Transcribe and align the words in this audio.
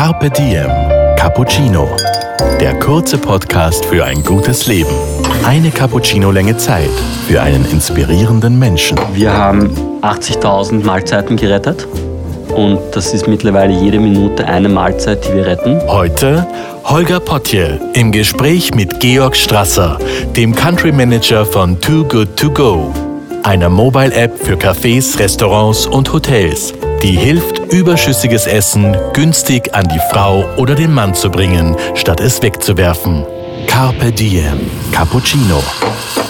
Carpe 0.00 0.30
Diem 0.30 0.70
Cappuccino. 1.18 1.86
Der 2.58 2.72
kurze 2.78 3.18
Podcast 3.18 3.84
für 3.84 4.02
ein 4.02 4.24
gutes 4.24 4.66
Leben. 4.66 4.88
Eine 5.44 5.70
Cappuccino-Länge 5.70 6.56
Zeit 6.56 6.88
für 7.28 7.42
einen 7.42 7.70
inspirierenden 7.70 8.58
Menschen. 8.58 8.98
Wir 9.12 9.30
haben 9.30 9.70
80.000 10.00 10.86
Mahlzeiten 10.86 11.36
gerettet 11.36 11.86
und 12.56 12.78
das 12.92 13.12
ist 13.12 13.28
mittlerweile 13.28 13.74
jede 13.74 14.00
Minute 14.00 14.46
eine 14.46 14.70
Mahlzeit, 14.70 15.22
die 15.28 15.34
wir 15.34 15.44
retten. 15.44 15.78
Heute 15.86 16.46
Holger 16.84 17.20
Potje 17.20 17.78
im 17.92 18.10
Gespräch 18.10 18.74
mit 18.74 19.00
Georg 19.00 19.36
Strasser, 19.36 19.98
dem 20.34 20.54
Country 20.54 20.92
Manager 20.92 21.44
von 21.44 21.78
Too 21.78 22.04
Good 22.04 22.38
To 22.38 22.50
Go, 22.50 22.90
einer 23.42 23.68
Mobile-App 23.68 24.38
für 24.38 24.54
Cafés, 24.54 25.18
Restaurants 25.18 25.84
und 25.84 26.10
Hotels, 26.10 26.72
die 27.02 27.16
hilft, 27.16 27.72
überschüssiges 27.72 28.46
Essen 28.46 28.94
günstig 29.14 29.74
an 29.74 29.88
die 29.88 30.00
Frau 30.10 30.44
oder 30.56 30.74
den 30.74 30.92
Mann 30.92 31.14
zu 31.14 31.30
bringen, 31.30 31.74
statt 31.94 32.20
es 32.20 32.42
wegzuwerfen. 32.42 33.24
Carpe 33.66 34.12
Diem 34.12 34.60
Cappuccino. 34.92 35.62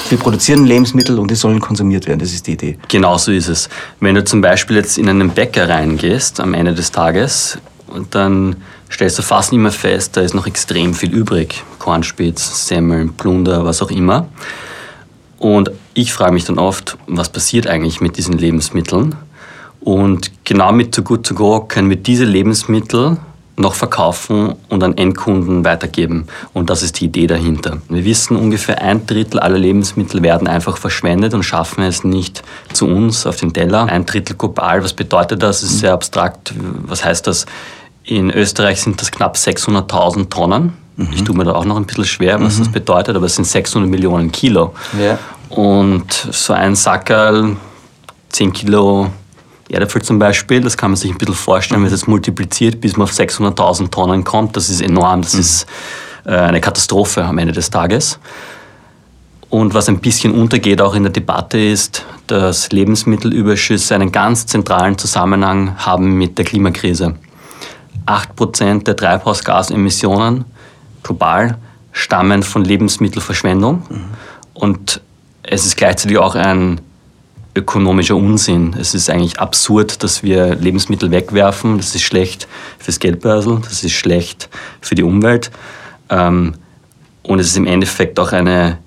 Wir 0.09 0.19
produzieren 0.19 0.67
Lebensmittel 0.67 1.19
und 1.19 1.31
die 1.31 1.35
sollen 1.35 1.59
konsumiert 1.59 2.07
werden, 2.07 2.21
das 2.21 2.33
ist 2.33 2.47
die 2.47 2.53
Idee. 2.53 2.79
Genau 2.89 3.19
so 3.19 3.33
ist 3.33 3.49
es. 3.49 3.69
Wenn 3.99 4.15
du 4.15 4.25
zum 4.25 4.41
Beispiel 4.41 4.77
jetzt 4.77 4.97
in 4.97 5.09
einen 5.09 5.31
Bäcker 5.31 5.69
reingehst 5.69 6.39
am 6.39 6.55
Ende 6.55 6.75
des 6.75 6.93
Tages 6.93 7.59
und 7.89 8.15
dann 8.15 8.57
stellst 8.93 9.19
du 9.19 9.23
fast 9.23 9.53
immer 9.53 9.73
fest, 9.73 10.17
da 10.17 10.21
ist 10.21 10.35
noch 10.35 10.47
extrem 10.47 10.95
viel 10.95 11.13
übrig. 11.13 11.65
Kornspitz, 11.81 12.69
Semmeln, 12.69 13.15
Plunder, 13.15 13.65
was 13.65 13.83
auch 13.83 13.91
immer. 13.91 14.29
Und 15.39 15.73
ich 15.95 16.13
frage 16.13 16.33
mich 16.33 16.45
dann 16.45 16.59
oft, 16.59 16.97
was 17.09 17.29
passiert 17.29 17.67
eigentlich 17.67 18.01
mit 18.01 18.17
diesen 18.19 18.39
Lebensmitteln? 18.39 19.17
Und 19.81 20.31
genau 20.45 20.73
mit 20.73 20.95
Too 20.95 21.03
Good 21.03 21.27
To 21.27 21.35
Go 21.35 21.61
können 21.67 21.89
wir 21.89 21.97
diese 21.97 22.25
Lebensmittel 22.25 23.17
noch 23.61 23.75
verkaufen 23.75 24.55
und 24.69 24.83
an 24.83 24.97
Endkunden 24.97 25.65
weitergeben. 25.65 26.27
Und 26.53 26.71
das 26.71 26.83
ist 26.83 27.01
die 27.01 27.07
Idee 27.07 27.27
dahinter. 27.27 27.79
Wir 27.89 28.05
wissen, 28.05 28.37
ungefähr 28.37 28.81
ein 28.81 29.07
Drittel 29.07 29.39
aller 29.39 29.59
Lebensmittel 29.59 30.23
werden 30.23 30.49
einfach 30.49 30.77
verschwendet 30.77 31.35
und 31.35 31.43
schaffen 31.43 31.85
es 31.85 32.03
nicht 32.03 32.43
zu 32.73 32.87
uns 32.87 33.27
auf 33.27 33.37
den 33.37 33.53
Teller. 33.53 33.87
Ein 33.87 34.07
Drittel 34.07 34.37
global, 34.37 34.83
was 34.83 34.95
bedeutet 34.95 35.43
das? 35.43 35.61
Das 35.61 35.71
ist 35.71 35.81
sehr 35.81 35.93
abstrakt. 35.93 36.55
Was 36.87 37.05
heißt 37.05 37.27
das? 37.27 37.47
In 38.05 38.31
Österreich 38.31 38.81
sind 38.81 39.01
das 39.01 39.11
knapp 39.11 39.37
600.000 39.37 40.31
Tonnen. 40.31 40.73
Mhm. 40.97 41.09
Ich 41.13 41.23
tue 41.25 41.37
mir 41.37 41.45
da 41.45 41.53
auch 41.53 41.65
noch 41.65 41.77
ein 41.77 41.85
bisschen 41.85 42.07
schwer, 42.07 42.41
was 42.41 42.57
mhm. 42.57 42.65
das 42.65 42.73
bedeutet, 42.73 43.15
aber 43.15 43.27
es 43.27 43.37
sind 43.37 43.47
600 43.47 43.89
Millionen 43.91 44.33
Kilo. 44.33 44.75
Ja. 44.99 45.19
Und 45.51 46.13
so 46.13 46.55
ein 46.55 46.75
Sackerl, 46.77 47.57
10 48.31 48.53
Kilo 48.53 49.11
Erdäpfel 49.75 50.03
zum 50.03 50.19
Beispiel, 50.19 50.61
das 50.61 50.77
kann 50.77 50.91
man 50.91 50.97
sich 50.97 51.11
ein 51.11 51.19
bisschen 51.19 51.35
vorstellen, 51.35 51.81
wenn 51.81 51.87
es 51.87 51.93
jetzt 51.93 52.09
multipliziert, 52.09 52.81
bis 52.81 52.97
man 52.97 53.05
auf 53.05 53.13
600.000 53.13 53.91
Tonnen 53.91 54.25
kommt, 54.25 54.57
das 54.57 54.69
ist 54.69 54.81
enorm, 54.81 55.23
das 55.23 55.35
mhm. 55.35 55.41
ist 55.41 55.67
äh, 56.25 56.31
eine 56.31 56.61
Katastrophe 56.61 57.25
am 57.25 57.39
Ende 57.39 57.53
des 57.53 57.71
Tages. 57.71 58.19
Und 59.49 59.75
was 59.75 59.89
ein 59.89 59.99
bisschen 59.99 60.33
untergeht 60.33 60.81
auch 60.81 60.95
in 60.95 61.03
der 61.03 61.13
Debatte 61.13 61.59
ist, 61.59 62.05
dass 62.29 62.71
Lebensmittelüberschüsse 62.71 63.95
einen 63.95 64.13
ganz 64.13 64.47
zentralen 64.47 64.97
Zusammenhang 64.97 65.77
haben 65.77 66.17
mit 66.17 66.39
der 66.39 66.45
Klimakrise. 66.45 67.17
8% 68.07 68.85
der 68.85 68.97
Treibhausgasemissionen 68.97 70.45
global 71.03 71.59
stammen 71.93 72.43
von 72.43 72.65
Lebensmittelverschwendung. 72.65 73.83
Mhm. 73.89 74.05
Und 74.55 75.01
es 75.43 75.67
ist 75.67 75.77
gleichzeitig 75.77 76.19
auch 76.19 76.37
ein 76.37 76.81
ökonomischer 77.61 78.17
Unsinn. 78.17 78.75
Es 78.79 78.95
ist 78.95 79.11
eigentlich 79.11 79.39
absurd, 79.39 80.03
dass 80.03 80.23
wir 80.23 80.55
Lebensmittel 80.55 81.11
wegwerfen. 81.11 81.77
Das 81.77 81.95
ist 81.95 82.03
schlecht 82.03 82.49
fürs 82.79 82.99
Geldbörsel, 82.99 83.61
das 83.63 83.85
ist 83.85 83.93
schlecht 83.93 84.49
für 84.81 84.95
die 84.95 85.03
Umwelt. 85.03 85.51
Ähm, 86.09 86.55
und 87.23 87.39
es 87.39 87.49
ist 87.49 87.57
im 87.57 87.67
Endeffekt 87.67 88.19
auch 88.19 88.33
eine 88.33 88.79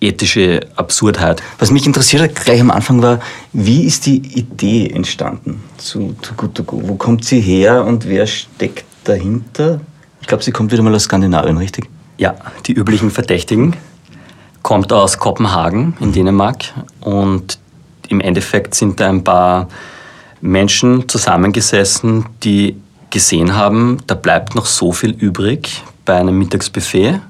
ethische 0.00 0.60
Absurdheit. 0.76 1.42
Was 1.58 1.70
mich 1.70 1.86
interessiert 1.86 2.22
hat 2.22 2.34
gleich 2.34 2.60
am 2.60 2.70
Anfang 2.70 3.02
war, 3.02 3.18
wie 3.52 3.84
ist 3.84 4.04
die 4.04 4.18
Idee 4.38 4.90
entstanden 4.90 5.62
zu 5.78 6.14
Too 6.20 6.34
Good 6.36 6.54
To 6.54 6.64
Go? 6.64 6.82
Wo 6.84 6.96
kommt 6.96 7.24
sie 7.24 7.40
her 7.40 7.84
und 7.84 8.06
wer 8.06 8.26
steckt 8.26 8.84
dahinter? 9.04 9.80
Ich 10.20 10.26
glaube, 10.26 10.44
sie 10.44 10.52
kommt 10.52 10.70
wieder 10.70 10.82
mal 10.82 10.94
aus 10.94 11.04
Skandinavien, 11.04 11.56
richtig? 11.56 11.88
Ja, 12.18 12.34
die 12.66 12.72
üblichen 12.72 13.10
Verdächtigen. 13.10 13.74
Kommt 14.62 14.92
aus 14.92 15.18
Kopenhagen 15.18 15.96
in 16.00 16.12
Dänemark 16.12 16.74
und 17.00 17.58
im 18.08 18.20
Endeffekt 18.20 18.74
sind 18.74 19.00
da 19.00 19.08
ein 19.08 19.24
paar 19.24 19.68
Menschen 20.40 21.08
zusammengesessen, 21.08 22.26
die 22.42 22.76
gesehen 23.10 23.54
haben, 23.54 23.98
da 24.06 24.14
bleibt 24.14 24.54
noch 24.54 24.66
so 24.66 24.92
viel 24.92 25.10
übrig 25.10 25.82
bei 26.04 26.16
einem 26.16 26.36
Mittagsbuffet. 26.38 27.20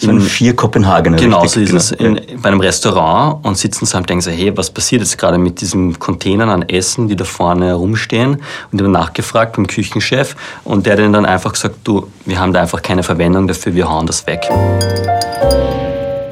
So 0.00 0.10
in 0.10 0.20
vier 0.20 0.54
Kopenhagener. 0.54 1.16
Genau, 1.16 1.44
so 1.46 1.58
ist 1.58 1.68
genau. 1.68 1.78
es. 1.78 1.90
In, 1.90 2.20
bei 2.40 2.50
einem 2.50 2.60
Restaurant 2.60 3.44
und 3.44 3.58
sitzen 3.58 3.84
zusammen 3.84 4.04
und 4.04 4.10
denken 4.10 4.22
so, 4.22 4.30
hey, 4.30 4.56
was 4.56 4.70
passiert 4.70 5.02
jetzt 5.02 5.18
gerade 5.18 5.38
mit 5.38 5.60
diesen 5.60 5.98
Containern 5.98 6.48
an 6.50 6.62
Essen, 6.62 7.08
die 7.08 7.16
da 7.16 7.24
vorne 7.24 7.66
herumstehen? 7.66 8.36
Und 8.70 8.80
die 8.80 8.84
haben 8.84 8.92
nachgefragt 8.92 9.56
beim 9.56 9.66
Küchenchef 9.66 10.36
und 10.62 10.86
der 10.86 10.92
hat 10.92 11.00
dann 11.00 11.26
einfach 11.26 11.52
gesagt, 11.52 11.76
du, 11.82 12.06
wir 12.26 12.38
haben 12.38 12.52
da 12.52 12.60
einfach 12.60 12.80
keine 12.80 13.02
Verwendung 13.02 13.48
dafür, 13.48 13.74
wir 13.74 13.90
hauen 13.90 14.06
das 14.06 14.24
weg. 14.28 14.48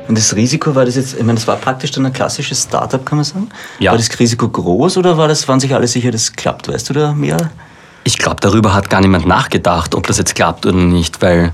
Und 0.08 0.16
das 0.16 0.36
Risiko 0.36 0.74
war 0.74 0.84
das 0.84 0.96
jetzt, 0.96 1.14
ich 1.14 1.20
meine, 1.20 1.34
das 1.34 1.48
war 1.48 1.56
praktisch 1.56 1.90
dann 1.90 2.06
ein 2.06 2.12
klassisches 2.12 2.62
Startup, 2.62 3.04
kann 3.04 3.18
man 3.18 3.24
sagen. 3.24 3.48
Ja. 3.78 3.90
War 3.90 3.98
das 3.98 4.18
Risiko 4.18 4.48
groß 4.48 4.96
oder 4.98 5.16
war 5.18 5.28
das, 5.28 5.46
waren 5.48 5.60
sich 5.60 5.74
alle 5.74 5.88
sicher, 5.88 6.10
das 6.10 6.32
klappt? 6.32 6.68
Weißt 6.68 6.88
du 6.88 6.94
da 6.94 7.12
mehr? 7.12 7.50
Ich 8.04 8.18
glaube, 8.18 8.36
darüber 8.40 8.72
hat 8.72 8.88
gar 8.88 9.00
niemand 9.00 9.26
nachgedacht, 9.26 9.94
ob 9.94 10.06
das 10.06 10.18
jetzt 10.18 10.34
klappt 10.36 10.64
oder 10.64 10.76
nicht, 10.76 11.22
weil 11.22 11.52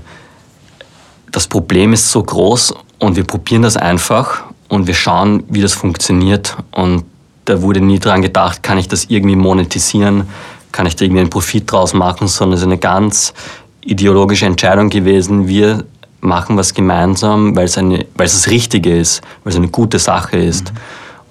das 1.31 1.47
Problem 1.47 1.93
ist 1.93 2.11
so 2.11 2.21
groß 2.21 2.75
und 2.99 3.15
wir 3.15 3.23
probieren 3.23 3.63
das 3.63 3.75
einfach 3.75 4.43
und 4.69 4.85
wir 4.85 4.93
schauen, 4.93 5.43
wie 5.49 5.61
das 5.61 5.73
funktioniert. 5.73 6.55
Und 6.71 7.05
da 7.45 7.61
wurde 7.61 7.81
nie 7.81 7.99
dran 7.99 8.21
gedacht, 8.21 8.61
kann 8.61 8.77
ich 8.77 8.87
das 8.87 9.05
irgendwie 9.05 9.35
monetisieren, 9.35 10.29
kann 10.71 10.85
ich 10.85 10.95
da 10.95 11.05
irgendwie 11.05 11.21
einen 11.21 11.29
Profit 11.31 11.71
draus 11.71 11.93
machen, 11.93 12.27
sondern 12.27 12.53
es 12.53 12.61
ist 12.61 12.67
eine 12.67 12.77
ganz 12.77 13.33
ideologische 13.81 14.45
Entscheidung 14.45 14.89
gewesen. 14.89 15.47
Wir 15.47 15.85
machen 16.23 16.57
was 16.57 16.73
gemeinsam, 16.73 17.55
weil 17.55 17.65
es, 17.65 17.77
eine, 17.77 18.05
weil 18.15 18.25
es 18.25 18.33
das 18.33 18.49
Richtige 18.49 18.97
ist, 18.97 19.21
weil 19.43 19.51
es 19.51 19.57
eine 19.57 19.67
gute 19.67 19.99
Sache 19.99 20.37
ist. 20.37 20.71
Mhm. 20.71 20.77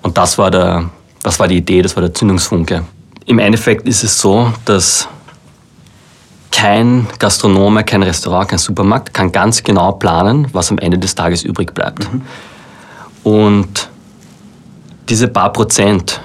Und 0.03 0.19
das 0.19 0.39
war, 0.39 0.51
der, 0.51 0.91
das 1.23 1.39
war 1.39 1.49
die 1.49 1.57
Idee, 1.57 1.83
das 1.83 1.97
war 1.97 2.03
der 2.03 2.15
Zündungsfunke. 2.15 2.85
Im 3.27 3.39
Endeffekt 3.39 3.87
ist 3.87 4.03
es 4.03 4.19
so, 4.19 4.53
dass 4.65 5.09
kein 6.51 7.07
Gastronome, 7.19 7.85
kein 7.85 8.03
Restaurant, 8.03 8.49
kein 8.49 8.59
Supermarkt 8.59 9.15
kann 9.15 9.33
ganz 9.33 9.63
genau 9.63 9.93
planen, 9.93 10.49
was 10.53 10.71
am 10.71 10.79
Ende 10.79 10.99
des 10.99 11.15
Tages 11.15 11.43
übrig 11.45 11.73
bleibt. 11.73 12.13
Mhm. 12.13 12.23
Und 13.25 13.89
diese 15.09 15.29
paar 15.29 15.53
Prozent 15.53 16.21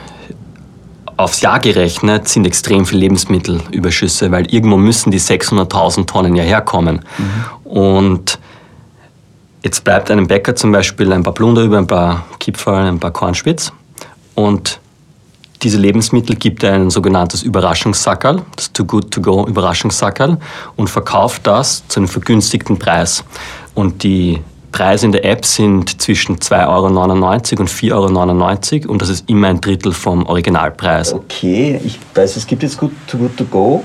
aufs 1.16 1.41
Jahr 1.41 1.59
gerechnet 1.59 2.28
sind 2.28 2.45
extrem 2.45 2.85
viele 2.85 3.01
Lebensmittelüberschüsse, 3.01 4.31
weil 4.31 4.45
irgendwo 4.53 4.78
müssen 4.78 5.11
die 5.11 5.19
600.000 5.19 6.05
Tonnen 6.05 6.35
ja 6.35 6.44
herkommen. 6.44 7.01
Mhm. 7.17 7.72
Und 7.72 8.39
Jetzt 9.67 9.83
bleibt 9.83 10.09
einem 10.09 10.28
Bäcker 10.28 10.55
zum 10.55 10.72
Beispiel 10.72 11.11
ein 11.11 11.23
paar 11.23 11.33
Plunder 11.33 11.61
über, 11.61 11.78
ein 11.78 11.88
paar 11.88 12.25
Kipferl, 12.39 12.88
ein 12.88 13.01
paar 13.01 13.11
Kornspitz. 13.11 13.73
Und 14.33 14.79
diese 15.61 15.78
Lebensmittel 15.78 16.38
gibt 16.38 16.63
er 16.63 16.72
ein 16.72 16.89
sogenanntes 16.89 17.44
Überraschungssackerl, 17.44 18.44
das 18.55 18.72
Too 18.72 18.85
Good 18.85 19.11
To 19.11 19.19
Go 19.19 19.45
Überraschungssackerl, 19.45 20.38
und 20.78 20.89
verkauft 20.89 21.45
das 21.47 21.85
zu 21.89 22.00
einem 22.00 22.07
vergünstigten 22.07 22.79
Preis. 22.79 23.25
Und 23.75 24.03
die 24.03 24.39
Preise 24.72 25.05
in 25.05 25.11
der 25.11 25.25
App 25.25 25.44
sind 25.44 26.01
zwischen 26.01 26.38
2,99 26.38 26.63
Euro 26.69 27.61
und 27.61 27.69
4,99 27.69 28.84
Euro 28.84 28.91
und 28.94 29.01
das 29.01 29.09
ist 29.09 29.29
immer 29.29 29.49
ein 29.49 29.59
Drittel 29.59 29.91
vom 29.91 30.25
Originalpreis. 30.28 31.13
Okay, 31.13 31.78
ich 31.84 31.99
weiß, 32.16 32.38
es 32.38 32.47
gibt 32.47 32.63
jetzt 32.63 32.79
Too 32.79 33.17
Good 33.17 33.35
To 33.35 33.44
Go 33.44 33.84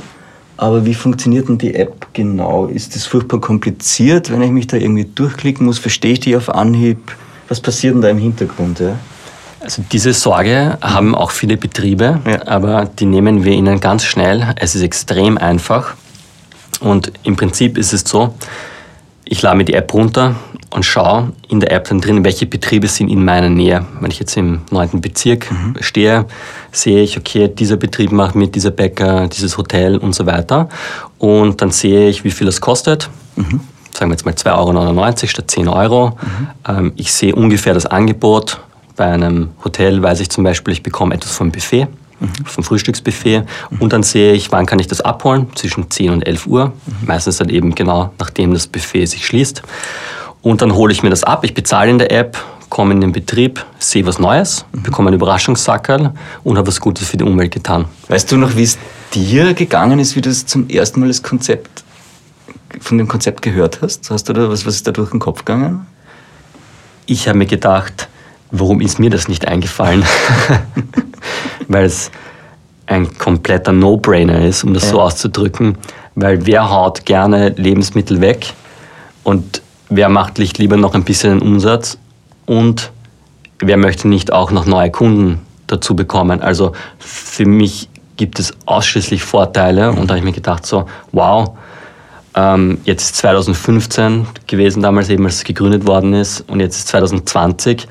aber 0.63 0.87
wie 0.87 0.95
funktioniert 0.95 1.49
denn 1.49 1.59
die 1.59 1.75
App 1.75 2.07
genau? 2.13 2.67
Ist 2.67 2.95
das 2.95 3.05
furchtbar 3.05 3.41
kompliziert, 3.41 4.31
wenn 4.31 4.43
ich 4.43 4.53
mich 4.53 4.69
da 4.69 4.77
irgendwie 4.77 5.09
durchklicken 5.13 5.67
muss? 5.67 5.81
Verstehe 5.81 6.13
ich 6.13 6.21
die 6.21 6.37
auf 6.37 6.49
Anhieb? 6.55 7.17
Was 7.49 7.61
passiert 7.61 7.97
denn 7.97 8.01
da 8.01 8.09
im 8.09 8.19
Hintergrund? 8.19 8.79
Ja? 8.79 8.97
Also 9.59 9.83
diese 9.91 10.13
Sorge 10.13 10.79
haben 10.81 11.17
auch 11.17 11.33
viele 11.33 11.57
Betriebe, 11.57 12.21
ja. 12.25 12.47
aber 12.47 12.85
die 12.85 13.07
nehmen 13.07 13.45
wir 13.45 13.55
ihnen 13.55 13.81
ganz 13.81 14.05
schnell. 14.05 14.55
Es 14.55 14.77
ist 14.77 14.83
extrem 14.83 15.37
einfach 15.37 15.95
und 16.79 17.11
im 17.25 17.35
Prinzip 17.35 17.77
ist 17.77 17.93
es 17.93 18.03
so, 18.03 18.33
ich 19.33 19.41
lade 19.41 19.57
mir 19.57 19.65
die 19.65 19.73
App 19.73 19.95
runter 19.95 20.35
und 20.69 20.85
schaue 20.85 21.33
in 21.49 21.59
der 21.59 21.73
App 21.73 21.89
dann 21.89 22.03
drin, 22.03 22.23
welche 22.23 22.45
Betriebe 22.45 22.87
sind 22.87 23.09
in 23.09 23.25
meiner 23.25 23.49
Nähe. 23.49 23.87
Wenn 23.99 24.11
ich 24.11 24.19
jetzt 24.19 24.37
im 24.37 24.61
9. 24.71 25.01
Bezirk 25.01 25.51
mhm. 25.51 25.75
stehe, 25.81 26.27
sehe 26.71 27.03
ich, 27.03 27.17
okay, 27.17 27.49
dieser 27.49 27.79
Betrieb 27.79 28.13
macht 28.13 28.35
mit, 28.35 28.55
dieser 28.55 28.71
Bäcker, 28.71 29.29
dieses 29.29 29.57
Hotel 29.57 29.97
und 29.97 30.15
so 30.15 30.27
weiter. 30.27 30.69
Und 31.17 31.63
dann 31.63 31.71
sehe 31.71 32.11
ich, 32.11 32.25
wie 32.25 32.31
viel 32.31 32.47
es 32.47 32.61
kostet. 32.61 33.09
Mhm. 33.37 33.61
Sagen 33.91 34.11
wir 34.11 34.17
jetzt 34.17 34.27
mal 34.27 34.35
2,99 34.35 34.53
Euro 34.53 35.27
statt 35.27 35.51
10 35.51 35.69
Euro. 35.69 36.09
Mhm. 36.11 36.49
Ähm, 36.69 36.93
ich 36.97 37.11
sehe 37.11 37.35
ungefähr 37.35 37.73
das 37.73 37.87
Angebot. 37.87 38.61
Bei 38.97 39.07
einem 39.07 39.53
Hotel 39.65 40.03
weiß 40.03 40.21
ich 40.21 40.29
zum 40.29 40.45
Beispiel, 40.45 40.75
ich 40.75 40.83
bekomme 40.83 41.15
etwas 41.15 41.35
vom 41.35 41.51
Buffet. 41.51 41.89
Vom 42.45 42.65
Frühstücksbuffet. 42.65 43.45
Und 43.79 43.93
dann 43.93 44.03
sehe 44.03 44.33
ich, 44.33 44.53
wann 44.53 44.67
kann 44.67 44.79
ich 44.79 44.87
das 44.87 45.01
abholen, 45.01 45.49
zwischen 45.55 45.91
10 45.91 46.11
und 46.11 46.27
11 46.27 46.47
Uhr. 46.47 46.73
Meistens 47.07 47.39
dann 47.39 47.49
eben 47.49 47.75
genau, 47.75 48.13
nachdem 48.19 48.53
das 48.53 48.67
Buffet 48.67 49.07
sich 49.07 49.27
schließt. 49.27 49.63
Und 50.43 50.61
dann 50.61 50.75
hole 50.75 50.93
ich 50.93 51.03
mir 51.03 51.11
das 51.11 51.23
ab, 51.23 51.45
ich 51.45 51.55
bezahle 51.55 51.91
in 51.91 51.99
der 51.99 52.11
App, 52.11 52.37
komme 52.69 52.95
in 52.95 53.01
den 53.01 53.13
Betrieb, 53.13 53.65
sehe 53.79 54.05
was 54.07 54.19
Neues, 54.19 54.65
bekomme 54.73 55.09
einen 55.09 55.17
Überraschungssackerl 55.17 56.13
und 56.43 56.57
habe 56.57 56.67
was 56.67 56.81
Gutes 56.81 57.09
für 57.09 57.17
die 57.17 57.25
Umwelt 57.25 57.53
getan. 57.53 57.85
Weißt 58.09 58.33
du 58.33 58.37
noch, 58.37 58.57
wie 58.57 58.65
es 58.65 58.79
dir 59.15 59.55
gegangen 59.55 59.99
ist, 59.99 60.17
wie 60.17 60.21
du 60.21 60.33
zum 60.33 60.69
ersten 60.69 61.01
Mal 61.01 61.09
das 61.09 61.23
Konzept, 61.23 61.85
von 62.81 62.99
dem 62.99 63.07
Konzept 63.07 63.43
gehört 63.43 63.83
hast? 63.83 64.11
Hast 64.11 64.29
du 64.29 64.33
da 64.33 64.49
was, 64.49 64.67
was 64.67 64.77
ist 64.77 64.87
da 64.87 64.91
durch 64.91 65.11
den 65.11 65.21
Kopf 65.21 65.45
gegangen? 65.45 65.87
Ich 67.07 67.29
habe 67.29 67.39
mir 67.39 67.47
gedacht, 67.47 68.09
warum 68.51 68.81
ist 68.81 68.99
mir 68.99 69.11
das 69.11 69.29
nicht 69.29 69.47
eingefallen? 69.47 70.05
weil 71.73 71.85
es 71.85 72.11
ein 72.87 73.17
kompletter 73.19 73.73
No-Brainer 73.73 74.45
ist, 74.45 74.65
um 74.65 74.75
das 74.75 74.85
ja. 74.85 74.91
so 74.91 75.01
auszudrücken. 75.01 75.79
Weil 76.15 76.45
wer 76.47 76.69
haut 76.69 77.05
gerne 77.07 77.51
Lebensmittel 77.51 78.21
weg 78.21 78.53
und 79.25 79.63
wer 79.89 80.09
macht 80.09 80.39
lieber 80.39 80.77
noch 80.77 80.95
ein 80.95 81.05
bisschen 81.05 81.41
Umsatz 81.41 81.99
und 82.47 82.91
wer 83.61 83.77
möchte 83.77 84.09
nicht 84.09 84.33
auch 84.33 84.51
noch 84.51 84.67
neue 84.67 84.91
Kunden 84.91 85.41
dazu 85.67 85.97
bekommen? 85.97 86.43
Also 86.43 86.73
für 86.99 87.47
mich 87.47 87.89
gibt 88.17 88.39
es 88.39 88.53
ausschließlich 88.67 89.23
Vorteile 89.23 89.91
und 89.91 90.09
da 90.09 90.15
habe 90.15 90.19
ich 90.19 90.25
mir 90.25 90.33
gedacht, 90.33 90.67
so, 90.67 90.87
wow, 91.13 91.57
ähm, 92.35 92.79
jetzt 92.85 93.05
ist 93.05 93.17
2015 93.17 94.27
gewesen, 94.47 94.83
damals 94.83 95.09
eben, 95.09 95.25
als 95.25 95.37
es 95.37 95.45
gegründet 95.45 95.87
worden 95.87 96.15
ist 96.15 96.43
und 96.49 96.61
jetzt 96.61 96.77
ist 96.77 96.89
2020 96.89 97.83
ähm, 97.83 97.89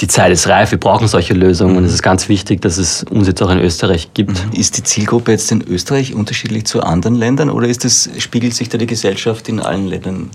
die 0.00 0.08
Zeit 0.08 0.32
ist 0.32 0.48
reif, 0.48 0.72
wir 0.72 0.80
brauchen 0.80 1.06
solche 1.06 1.32
Lösungen 1.32 1.76
und 1.76 1.84
es 1.84 1.92
ist 1.92 2.02
ganz 2.02 2.28
wichtig, 2.28 2.60
dass 2.60 2.76
es 2.76 3.04
uns 3.04 3.28
jetzt 3.28 3.40
auch 3.40 3.50
in 3.50 3.60
Österreich 3.60 4.10
gibt. 4.12 4.32
Mhm. 4.32 4.52
Ist 4.52 4.76
die 4.76 4.82
Zielgruppe 4.82 5.30
jetzt 5.30 5.52
in 5.52 5.62
Österreich 5.62 6.12
unterschiedlich 6.12 6.64
zu 6.66 6.82
anderen 6.82 7.14
Ländern 7.14 7.50
oder 7.50 7.68
ist 7.68 7.84
das, 7.84 8.10
spiegelt 8.18 8.54
sich 8.54 8.68
da 8.68 8.78
die 8.78 8.86
Gesellschaft 8.86 9.48
in 9.48 9.60
allen 9.60 9.86
Ländern 9.86 10.30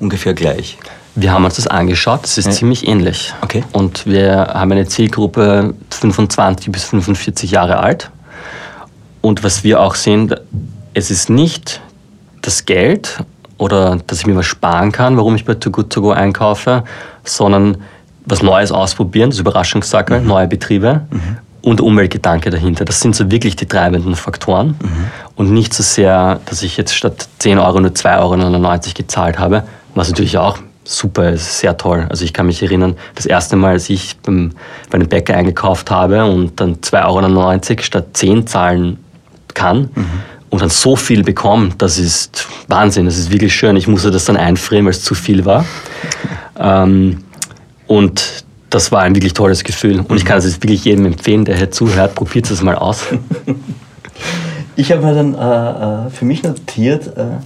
ungefähr 0.00 0.34
gleich? 0.34 0.76
Wir 1.14 1.32
haben 1.32 1.46
uns 1.46 1.56
das 1.56 1.66
angeschaut, 1.66 2.24
es 2.24 2.36
ist 2.36 2.44
ja. 2.44 2.52
ziemlich 2.52 2.86
ähnlich. 2.86 3.32
Okay. 3.40 3.64
Und 3.72 4.04
wir 4.04 4.50
haben 4.52 4.70
eine 4.70 4.86
Zielgruppe 4.86 5.72
25 5.88 6.70
bis 6.70 6.84
45 6.84 7.52
Jahre 7.52 7.78
alt. 7.78 8.10
Und 9.22 9.42
was 9.44 9.64
wir 9.64 9.80
auch 9.80 9.94
sehen, 9.94 10.34
es 10.92 11.10
ist 11.10 11.30
nicht 11.30 11.80
das 12.42 12.66
Geld 12.66 13.24
oder 13.56 13.98
dass 14.06 14.20
ich 14.20 14.26
mir 14.26 14.36
was 14.36 14.44
sparen 14.44 14.92
kann, 14.92 15.16
warum 15.16 15.34
ich 15.36 15.46
bei 15.46 15.54
Too 15.54 15.70
Good 15.70 15.90
To 15.90 16.02
Go 16.02 16.10
einkaufe, 16.10 16.84
sondern 17.24 17.78
was 18.26 18.42
Neues 18.42 18.72
ausprobieren, 18.72 19.30
das 19.30 19.38
Überraschungssackerl, 19.38 20.20
mhm. 20.20 20.26
neue 20.26 20.48
Betriebe 20.48 21.06
mhm. 21.10 21.38
und 21.62 21.80
Umweltgedanke 21.80 22.50
dahinter. 22.50 22.84
Das 22.84 23.00
sind 23.00 23.16
so 23.16 23.30
wirklich 23.30 23.56
die 23.56 23.66
treibenden 23.66 24.14
Faktoren 24.14 24.76
mhm. 24.80 25.06
und 25.36 25.52
nicht 25.52 25.72
so 25.72 25.82
sehr, 25.82 26.40
dass 26.46 26.62
ich 26.62 26.76
jetzt 26.76 26.94
statt 26.94 27.28
10 27.38 27.58
Euro 27.58 27.80
nur 27.80 27.92
2,99 27.92 28.64
Euro 28.66 28.80
gezahlt 28.94 29.38
habe, 29.38 29.62
was 29.94 30.08
natürlich 30.08 30.36
auch 30.36 30.58
super 30.84 31.30
ist, 31.30 31.58
sehr 31.58 31.76
toll. 31.76 32.06
Also 32.08 32.24
ich 32.24 32.32
kann 32.32 32.46
mich 32.46 32.62
erinnern, 32.62 32.96
das 33.14 33.26
erste 33.26 33.56
Mal, 33.56 33.72
als 33.72 33.90
ich 33.90 34.16
beim, 34.18 34.52
bei 34.90 34.96
einem 34.96 35.08
Bäcker 35.08 35.34
eingekauft 35.34 35.90
habe 35.90 36.24
und 36.24 36.60
dann 36.60 36.76
2,99 36.76 37.70
Euro 37.70 37.82
statt 37.82 38.06
10 38.12 38.46
zahlen 38.46 38.98
kann, 39.54 39.90
mhm 39.94 40.06
und 40.56 40.62
dann 40.62 40.70
so 40.70 40.96
viel 40.96 41.22
bekomme, 41.22 41.70
das 41.76 41.98
ist 41.98 42.46
Wahnsinn, 42.68 43.06
das 43.06 43.18
ist 43.18 43.30
wirklich 43.30 43.54
schön. 43.54 43.76
Ich 43.76 43.88
musste 43.88 44.10
das 44.10 44.24
dann 44.24 44.36
einfrieren, 44.36 44.86
weil 44.86 44.92
es 44.92 45.02
zu 45.02 45.14
viel 45.14 45.44
war. 45.44 45.64
Ähm, 46.58 47.22
und 47.86 48.44
das 48.70 48.92
war 48.92 49.02
ein 49.02 49.14
wirklich 49.14 49.32
tolles 49.32 49.64
Gefühl. 49.64 50.00
Und 50.00 50.16
ich 50.16 50.24
kann 50.24 50.38
es 50.38 50.44
jetzt 50.44 50.62
wirklich 50.62 50.84
jedem 50.84 51.06
empfehlen, 51.06 51.44
der 51.44 51.56
hier 51.56 51.70
zuhört, 51.70 52.14
probiert 52.14 52.50
es 52.50 52.62
mal 52.62 52.74
aus. 52.74 53.06
Ich 54.78 54.92
habe 54.92 55.06
mir 55.06 55.14
dann 55.14 55.34
äh, 55.34 56.06
äh, 56.06 56.10
für 56.10 56.26
mich 56.26 56.42
notiert, 56.42 57.16
äh, 57.16 57.38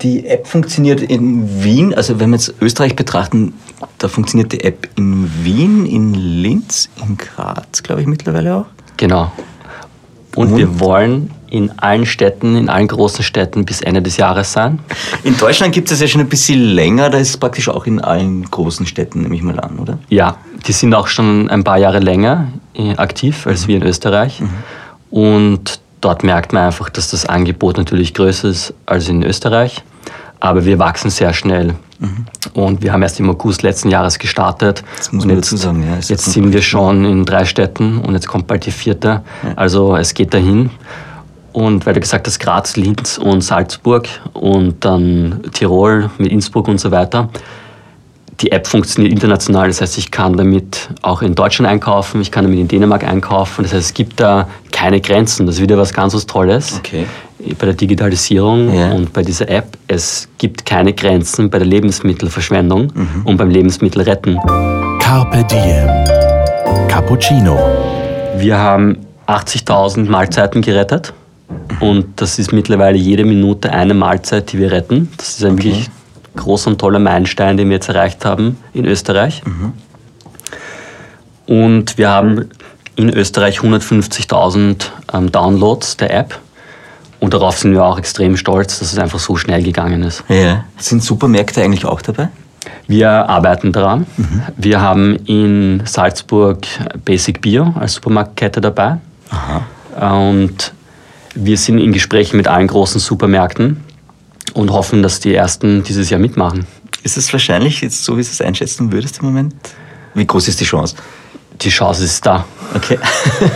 die 0.00 0.26
App 0.26 0.46
funktioniert 0.46 1.02
in 1.02 1.64
Wien, 1.64 1.92
also 1.92 2.20
wenn 2.20 2.30
wir 2.30 2.36
jetzt 2.36 2.54
Österreich 2.60 2.94
betrachten, 2.94 3.52
da 3.98 4.08
funktioniert 4.08 4.52
die 4.52 4.62
App 4.62 4.88
in 4.96 5.28
Wien, 5.44 5.86
in 5.86 6.14
Linz, 6.14 6.88
in 7.04 7.16
Graz, 7.16 7.82
glaube 7.82 8.02
ich 8.02 8.06
mittlerweile 8.06 8.54
auch. 8.54 8.66
Genau. 8.96 9.32
Und, 10.36 10.52
Und 10.52 10.58
wir 10.58 10.78
wollen 10.78 11.32
in 11.50 11.78
allen 11.78 12.06
Städten, 12.06 12.56
in 12.56 12.68
allen 12.68 12.88
großen 12.88 13.24
Städten 13.24 13.64
bis 13.64 13.82
Ende 13.82 14.00
des 14.00 14.16
Jahres 14.16 14.52
sein. 14.52 14.78
In 15.24 15.36
Deutschland 15.36 15.74
gibt 15.74 15.90
es 15.90 16.00
ja 16.00 16.06
schon 16.06 16.20
ein 16.20 16.28
bisschen 16.28 16.60
länger, 16.60 17.10
da 17.10 17.18
ist 17.18 17.30
es 17.30 17.36
praktisch 17.36 17.68
auch 17.68 17.86
in 17.86 18.00
allen 18.00 18.48
großen 18.50 18.86
Städten, 18.86 19.22
nehme 19.22 19.34
ich 19.34 19.42
mal 19.42 19.58
an, 19.60 19.78
oder? 19.78 19.98
Ja, 20.08 20.36
die 20.66 20.72
sind 20.72 20.94
auch 20.94 21.08
schon 21.08 21.50
ein 21.50 21.64
paar 21.64 21.78
Jahre 21.78 21.98
länger 21.98 22.48
äh, 22.74 22.94
aktiv 22.96 23.46
als 23.46 23.64
mhm. 23.64 23.68
wir 23.68 23.76
in 23.76 23.82
Österreich. 23.82 24.40
Mhm. 24.40 24.50
Und 25.10 25.80
dort 26.00 26.22
merkt 26.22 26.52
man 26.52 26.66
einfach, 26.66 26.88
dass 26.88 27.10
das 27.10 27.26
Angebot 27.26 27.76
natürlich 27.76 28.14
größer 28.14 28.48
ist 28.48 28.74
als 28.86 29.08
in 29.08 29.22
Österreich. 29.22 29.82
Aber 30.38 30.64
wir 30.64 30.78
wachsen 30.78 31.10
sehr 31.10 31.34
schnell. 31.34 31.74
Mhm. 31.98 32.26
Und 32.54 32.82
wir 32.82 32.92
haben 32.92 33.02
erst 33.02 33.20
im 33.20 33.28
August 33.28 33.62
letzten 33.62 33.90
Jahres 33.90 34.18
gestartet. 34.18 34.82
Das 34.96 35.12
muss 35.12 35.26
man 35.26 35.36
jetzt, 35.36 35.52
dazu 35.52 35.56
sagen, 35.58 35.82
ja. 35.82 35.96
Jetzt 35.96 36.24
sind 36.32 36.52
wir 36.52 36.62
schon 36.62 37.04
in 37.04 37.26
drei 37.26 37.44
Städten 37.44 37.98
und 37.98 38.14
jetzt 38.14 38.26
kommt 38.26 38.46
bald 38.46 38.64
die 38.64 38.70
vierte. 38.70 39.22
Ja. 39.42 39.52
Also 39.56 39.96
es 39.96 40.14
geht 40.14 40.32
dahin. 40.32 40.70
Und 41.52 41.86
weil 41.86 41.94
du 41.94 42.00
gesagt 42.00 42.26
hast, 42.26 42.38
Graz, 42.38 42.76
Linz 42.76 43.18
und 43.18 43.42
Salzburg 43.42 44.08
und 44.32 44.84
dann 44.84 45.40
Tirol 45.52 46.10
mit 46.18 46.30
Innsbruck 46.30 46.68
und 46.68 46.78
so 46.78 46.90
weiter. 46.90 47.28
Die 48.40 48.52
App 48.52 48.66
funktioniert 48.66 49.12
international, 49.12 49.68
das 49.68 49.82
heißt, 49.82 49.98
ich 49.98 50.10
kann 50.10 50.34
damit 50.34 50.88
auch 51.02 51.20
in 51.20 51.34
Deutschland 51.34 51.70
einkaufen, 51.70 52.22
ich 52.22 52.30
kann 52.30 52.44
damit 52.44 52.58
in 52.58 52.68
Dänemark 52.68 53.04
einkaufen. 53.04 53.64
Das 53.64 53.74
heißt, 53.74 53.86
es 53.88 53.94
gibt 53.94 54.18
da 54.18 54.48
keine 54.72 55.00
Grenzen. 55.00 55.44
Das 55.46 55.56
ist 55.56 55.60
wieder 55.60 55.76
was 55.76 55.92
ganz 55.92 56.14
was 56.14 56.24
Tolles 56.24 56.78
okay. 56.78 57.04
bei 57.58 57.66
der 57.66 57.74
Digitalisierung 57.74 58.74
ja. 58.74 58.92
und 58.92 59.12
bei 59.12 59.22
dieser 59.22 59.48
App. 59.50 59.76
Es 59.88 60.26
gibt 60.38 60.64
keine 60.64 60.94
Grenzen 60.94 61.50
bei 61.50 61.58
der 61.58 61.66
Lebensmittelverschwendung 61.66 62.90
mhm. 62.94 63.22
und 63.24 63.36
beim 63.36 63.50
Lebensmittelretten. 63.50 64.38
Carpe 65.00 65.44
Diem. 65.44 66.88
Cappuccino. 66.88 67.58
Wir 68.38 68.56
haben 68.56 68.98
80.000 69.26 70.08
Mahlzeiten 70.08 70.62
gerettet. 70.62 71.12
Und 71.80 72.20
das 72.20 72.38
ist 72.38 72.52
mittlerweile 72.52 72.96
jede 72.96 73.24
Minute 73.24 73.72
eine 73.72 73.94
Mahlzeit, 73.94 74.52
die 74.52 74.58
wir 74.58 74.70
retten. 74.70 75.10
Das 75.16 75.30
ist 75.30 75.44
ein 75.44 75.54
okay. 75.54 75.64
wirklich 75.64 75.90
großer 76.36 76.70
und 76.70 76.78
toller 76.78 76.98
Meilenstein, 76.98 77.56
den 77.56 77.68
wir 77.68 77.76
jetzt 77.76 77.88
erreicht 77.88 78.24
haben 78.24 78.58
in 78.72 78.84
Österreich. 78.84 79.42
Mhm. 79.44 79.72
Und 81.46 81.98
wir 81.98 82.10
haben 82.10 82.48
in 82.96 83.10
Österreich 83.10 83.60
150.000 83.60 84.84
ähm, 85.12 85.32
Downloads 85.32 85.96
der 85.96 86.14
App. 86.14 86.38
Und 87.18 87.34
darauf 87.34 87.58
sind 87.58 87.72
wir 87.72 87.84
auch 87.84 87.98
extrem 87.98 88.36
stolz, 88.36 88.78
dass 88.78 88.92
es 88.92 88.98
einfach 88.98 89.18
so 89.18 89.36
schnell 89.36 89.62
gegangen 89.62 90.02
ist. 90.02 90.24
Ja. 90.28 90.64
Sind 90.78 91.02
Supermärkte 91.02 91.62
eigentlich 91.62 91.84
auch 91.84 92.00
dabei? 92.00 92.28
Wir 92.86 93.10
arbeiten 93.10 93.72
daran. 93.72 94.06
Mhm. 94.16 94.42
Wir 94.56 94.80
haben 94.80 95.16
in 95.26 95.82
Salzburg 95.84 96.66
Basic 97.04 97.40
Bio 97.40 97.74
als 97.78 97.94
Supermarktkette 97.94 98.60
dabei. 98.60 98.98
Aha. 99.30 100.26
Und 100.28 100.72
wir 101.34 101.56
sind 101.56 101.78
in 101.78 101.92
Gesprächen 101.92 102.36
mit 102.36 102.48
allen 102.48 102.66
großen 102.66 103.00
Supermärkten 103.00 103.82
und 104.54 104.70
hoffen, 104.70 105.02
dass 105.02 105.20
die 105.20 105.34
ersten 105.34 105.82
dieses 105.82 106.10
Jahr 106.10 106.20
mitmachen. 106.20 106.66
Ist 107.02 107.16
es 107.16 107.32
wahrscheinlich, 107.32 107.80
jetzt 107.80 108.04
so 108.04 108.16
wie 108.16 108.22
du 108.22 108.28
es 108.28 108.40
einschätzen 108.40 108.92
würdest 108.92 109.18
im 109.20 109.26
Moment? 109.26 109.54
Wie 110.14 110.26
groß 110.26 110.48
ist 110.48 110.60
die 110.60 110.64
Chance? 110.64 110.96
Die 111.60 111.70
Chance 111.70 112.04
ist 112.04 112.24
da. 112.24 112.44
Okay. 112.74 112.98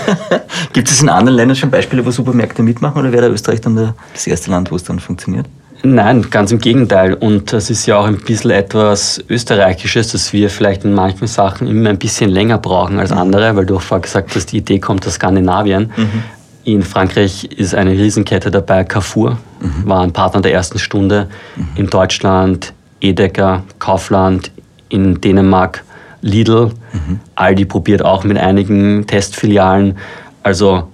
Gibt 0.72 0.90
es 0.90 1.00
in 1.02 1.08
anderen 1.08 1.36
Ländern 1.36 1.56
schon 1.56 1.70
Beispiele, 1.70 2.04
wo 2.04 2.10
Supermärkte 2.10 2.62
mitmachen 2.62 2.98
oder 2.98 3.12
wäre 3.12 3.28
Österreich 3.28 3.60
dann 3.60 3.94
das 4.12 4.26
erste 4.26 4.50
Land, 4.50 4.70
wo 4.70 4.76
es 4.76 4.84
dann 4.84 4.98
funktioniert? 4.98 5.46
Nein, 5.82 6.30
ganz 6.30 6.50
im 6.50 6.60
Gegenteil. 6.60 7.14
Und 7.14 7.52
das 7.52 7.68
ist 7.68 7.84
ja 7.86 7.98
auch 7.98 8.06
ein 8.06 8.16
bisschen 8.16 8.50
etwas 8.50 9.22
Österreichisches, 9.28 10.12
dass 10.12 10.32
wir 10.32 10.48
vielleicht 10.48 10.84
in 10.84 10.94
manchen 10.94 11.26
Sachen 11.26 11.66
immer 11.66 11.90
ein 11.90 11.98
bisschen 11.98 12.30
länger 12.30 12.56
brauchen 12.56 12.98
als 12.98 13.12
andere, 13.12 13.54
weil 13.54 13.66
du 13.66 13.76
auch 13.76 13.82
vorher 13.82 14.02
gesagt 14.02 14.34
hast, 14.34 14.52
die 14.52 14.58
Idee 14.58 14.78
kommt 14.78 15.06
aus 15.06 15.14
Skandinavien. 15.14 15.92
Mhm. 15.94 16.22
In 16.64 16.82
Frankreich 16.82 17.44
ist 17.44 17.74
eine 17.74 17.92
Riesenkette 17.92 18.50
dabei, 18.50 18.84
Carrefour, 18.84 19.38
mhm. 19.60 19.86
war 19.88 20.02
ein 20.02 20.12
Partner 20.12 20.40
der 20.40 20.52
ersten 20.52 20.78
Stunde. 20.78 21.28
Mhm. 21.56 21.68
In 21.76 21.86
Deutschland 21.88 22.72
Edeka, 23.00 23.62
Kaufland, 23.78 24.50
in 24.88 25.20
Dänemark 25.20 25.84
Lidl. 26.22 26.70
Mhm. 26.92 27.20
Aldi 27.34 27.66
probiert 27.66 28.02
auch 28.02 28.24
mit 28.24 28.38
einigen 28.38 29.06
Testfilialen. 29.06 29.98
Also 30.42 30.88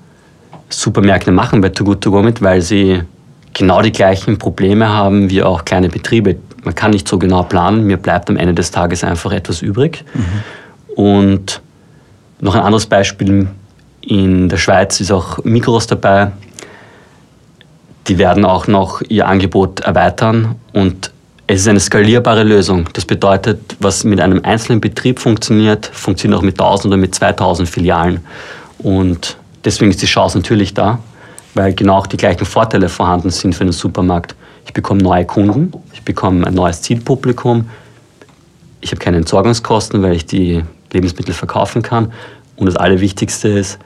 Supermärkte 0.69 1.31
machen 1.31 1.61
bei 1.61 1.69
Too 1.69 1.85
Good 1.85 2.01
To 2.01 2.11
Go 2.11 2.23
mit, 2.23 2.43
weil 2.43 2.63
sie 2.63 3.03
genau 3.55 3.81
die 3.81 3.93
gleichen 3.93 4.39
Probleme 4.39 4.89
haben 4.89 5.31
wie 5.31 5.43
auch 5.43 5.65
kleine 5.65 5.89
Betriebe. 5.89 6.37
Man 6.65 6.75
kann 6.75 6.91
nicht 6.91 7.07
so 7.07 7.19
genau 7.19 7.45
planen, 7.45 7.87
mir 7.87 7.97
bleibt 7.97 8.29
am 8.29 8.37
Ende 8.37 8.55
des 8.55 8.73
Tages 8.73 9.05
einfach 9.05 9.33
etwas 9.33 9.63
übrig. 9.63 10.05
Mhm. 10.15 10.95
Und 10.97 11.63
noch 12.41 12.55
ein 12.55 12.63
anderes 12.63 12.87
Beispiel, 12.87 13.49
in 14.01 14.49
der 14.49 14.57
Schweiz 14.57 15.01
ist 15.01 15.11
auch 15.11 15.43
Migros 15.45 15.87
dabei. 15.87 16.33
Die 18.09 18.19
werden 18.19 18.45
auch 18.45 18.67
noch 18.67 19.03
ihr 19.09 19.29
Angebot 19.29 19.81
erweitern 19.81 20.57
und 20.73 21.13
es 21.47 21.63
ist 21.63 21.69
eine 21.69 21.81
skalierbare 21.81 22.45
Lösung. 22.45 22.89
Das 22.93 23.05
bedeutet, 23.05 23.77
was 23.81 24.05
mit 24.05 24.21
einem 24.21 24.41
einzelnen 24.45 24.81
Betrieb 24.81 25.19
funktioniert, 25.19 25.87
funktioniert 25.87 26.39
auch 26.39 26.45
mit 26.45 26.61
1000 26.61 26.87
oder 26.87 26.97
mit 26.97 27.13
2000 27.15 27.69
Filialen. 27.69 28.21
Und 28.79 29.37
deswegen 29.65 29.91
ist 29.91 30.01
die 30.01 30.07
Chance 30.07 30.39
natürlich 30.39 30.75
da, 30.75 31.01
weil 31.55 31.75
genau 31.75 31.97
auch 31.97 32.07
die 32.07 32.17
gleichen 32.17 32.47
Vorteile 32.47 32.89
vorhanden 32.89 33.31
sind 33.31 33.55
für 33.55 33.65
den 33.65 33.73
Supermarkt. 33.73 34.37
Ich 34.65 34.73
bekomme 34.73 35.03
neue 35.03 35.25
Kunden, 35.25 35.73
ich 35.93 36.03
bekomme 36.03 36.47
ein 36.47 36.55
neues 36.55 36.83
Zielpublikum, 36.83 37.69
ich 38.81 38.93
habe 38.93 39.01
keine 39.01 39.17
Entsorgungskosten, 39.17 40.03
weil 40.03 40.15
ich 40.15 40.27
die 40.27 40.63
Lebensmittel 40.93 41.35
verkaufen 41.35 41.83
kann. 41.83 42.13
Und 42.55 42.67
das 42.67 42.77
Allerwichtigste 42.77 43.49
ist, 43.49 43.81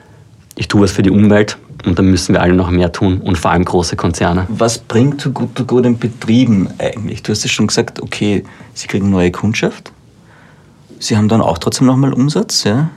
ich 0.55 0.67
tue 0.67 0.81
was 0.81 0.91
für 0.91 1.01
die 1.01 1.09
Umwelt 1.09 1.57
und 1.85 1.99
dann 1.99 2.05
müssen 2.05 2.33
wir 2.33 2.41
alle 2.41 2.53
noch 2.53 2.71
mehr 2.71 2.91
tun 2.91 3.19
und 3.21 3.37
vor 3.37 3.51
allem 3.51 3.65
große 3.65 3.95
Konzerne. 3.95 4.45
Was 4.49 4.77
bringt 4.77 5.21
Too 5.21 5.31
Good 5.31 5.55
To 5.55 5.65
Go 5.65 5.81
den 5.81 5.97
Betrieben 5.97 6.67
eigentlich? 6.77 7.23
Du 7.23 7.31
hast 7.31 7.43
ja 7.43 7.49
schon 7.49 7.67
gesagt, 7.67 8.01
okay, 8.01 8.43
sie 8.73 8.87
kriegen 8.87 9.09
neue 9.09 9.31
Kundschaft. 9.31 9.91
Sie 10.99 11.17
haben 11.17 11.27
dann 11.27 11.41
auch 11.41 11.57
trotzdem 11.57 11.87
nochmal 11.87 12.13
Umsatz, 12.13 12.63
ja? 12.63 12.89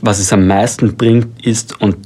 Was 0.00 0.18
es 0.18 0.32
am 0.32 0.48
meisten 0.48 0.96
bringt, 0.96 1.46
ist, 1.46 1.80
und 1.80 1.96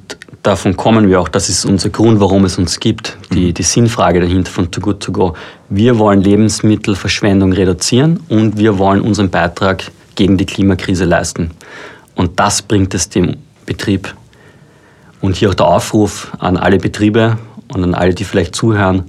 davon 0.43 0.77
kommen 0.77 1.09
wir 1.09 1.19
auch, 1.19 1.29
das 1.29 1.49
ist 1.49 1.65
unser 1.65 1.89
Grund, 1.89 2.21
warum 2.21 2.45
es 2.45 2.59
uns 2.59 2.79
gibt, 2.79 3.17
die, 3.33 3.55
die 3.55 3.63
Sinnfrage 3.63 4.21
dahinter 4.21 4.51
von 4.51 4.71
Too 4.71 4.83
Good 4.83 5.01
To 5.01 5.13
Go. 5.13 5.35
Wir 5.71 5.99
wollen 5.99 6.21
Lebensmittelverschwendung 6.21 7.53
reduzieren 7.53 8.21
und 8.29 8.59
wir 8.59 8.77
wollen 8.79 9.01
unseren 9.01 9.31
Beitrag 9.31 9.91
gegen 10.15 10.37
die 10.37 10.45
Klimakrise 10.45 11.07
leisten. 11.07 11.53
Und 12.15 12.39
das 12.39 12.61
bringt 12.63 12.95
es 12.95 13.09
dem 13.09 13.37
Betrieb. 13.66 14.14
Und 15.20 15.37
hier 15.37 15.50
auch 15.50 15.54
der 15.54 15.66
Aufruf 15.66 16.32
an 16.38 16.56
alle 16.56 16.78
Betriebe 16.78 17.38
und 17.68 17.82
an 17.82 17.94
alle, 17.94 18.14
die 18.14 18.25
vielleicht 18.25 18.54
zuhören. 18.54 19.04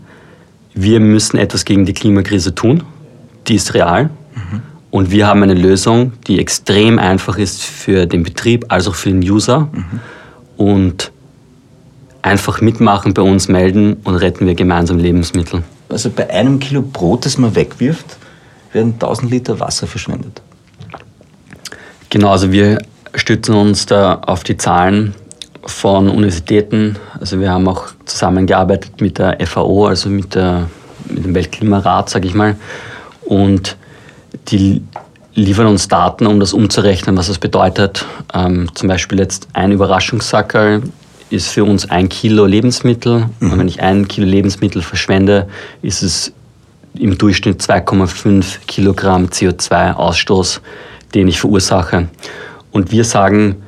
Wir 0.73 0.99
müssen 0.99 1.37
etwas 1.37 1.65
gegen 1.65 1.85
die 1.85 1.93
Klimakrise 1.93 2.53
tun. 2.53 2.83
Die 3.47 3.55
ist 3.55 3.73
real. 3.73 4.09
Mhm. 4.35 4.61
Und 4.89 5.11
wir 5.11 5.27
haben 5.27 5.43
eine 5.43 5.53
Lösung, 5.53 6.13
die 6.27 6.39
extrem 6.39 6.97
einfach 6.97 7.37
ist 7.37 7.63
für 7.63 8.05
den 8.05 8.23
Betrieb 8.23 8.65
als 8.69 8.87
auch 8.87 8.95
für 8.95 9.09
den 9.09 9.21
User. 9.21 9.69
Mhm. 9.71 9.99
Und 10.57 11.11
einfach 12.21 12.61
mitmachen, 12.61 13.13
bei 13.13 13.21
uns 13.21 13.47
melden 13.47 13.97
und 14.03 14.15
retten 14.15 14.45
wir 14.45 14.55
gemeinsam 14.55 14.97
Lebensmittel. 14.97 15.63
Also 15.89 16.09
bei 16.09 16.29
einem 16.29 16.59
Kilo 16.59 16.81
Brot, 16.81 17.25
das 17.25 17.37
man 17.37 17.55
wegwirft, 17.55 18.17
werden 18.73 18.93
1000 18.93 19.31
Liter 19.31 19.59
Wasser 19.59 19.87
verschwendet. 19.87 20.41
Genau, 22.09 22.29
also 22.29 22.51
wir 22.51 22.79
stützen 23.15 23.55
uns 23.55 23.85
da 23.85 24.15
auf 24.25 24.43
die 24.43 24.57
Zahlen 24.57 25.15
von 25.65 26.09
Universitäten. 26.09 26.95
Also 27.19 27.39
wir 27.39 27.51
haben 27.51 27.67
auch 27.67 27.87
zusammengearbeitet 28.05 29.01
mit 29.01 29.17
der 29.17 29.37
FAO, 29.45 29.87
also 29.87 30.09
mit, 30.09 30.35
der, 30.35 30.69
mit 31.09 31.25
dem 31.25 31.35
Weltklimarat, 31.35 32.09
sage 32.09 32.27
ich 32.27 32.33
mal. 32.33 32.55
Und 33.25 33.77
die 34.47 34.81
liefern 35.33 35.67
uns 35.67 35.87
Daten, 35.87 36.25
um 36.25 36.39
das 36.39 36.53
umzurechnen, 36.53 37.15
was 37.17 37.27
das 37.27 37.37
bedeutet. 37.37 38.05
Ähm, 38.33 38.69
zum 38.73 38.87
Beispiel 38.87 39.19
jetzt 39.19 39.47
ein 39.53 39.71
Überraschungssackerl 39.71 40.83
ist 41.29 41.49
für 41.49 41.65
uns 41.65 41.89
ein 41.89 42.09
Kilo 42.09 42.45
Lebensmittel. 42.45 43.29
Mhm. 43.39 43.51
Und 43.51 43.59
wenn 43.59 43.67
ich 43.67 43.81
ein 43.81 44.07
Kilo 44.07 44.25
Lebensmittel 44.25 44.81
verschwende, 44.81 45.47
ist 45.81 46.01
es 46.01 46.33
im 46.97 47.17
Durchschnitt 47.17 47.61
2,5 47.61 48.59
Kilogramm 48.65 49.25
CO2-Ausstoß, 49.25 50.61
den 51.13 51.27
ich 51.27 51.39
verursache. 51.39 52.07
Und 52.71 52.91
wir 52.91 53.03
sagen, 53.03 53.63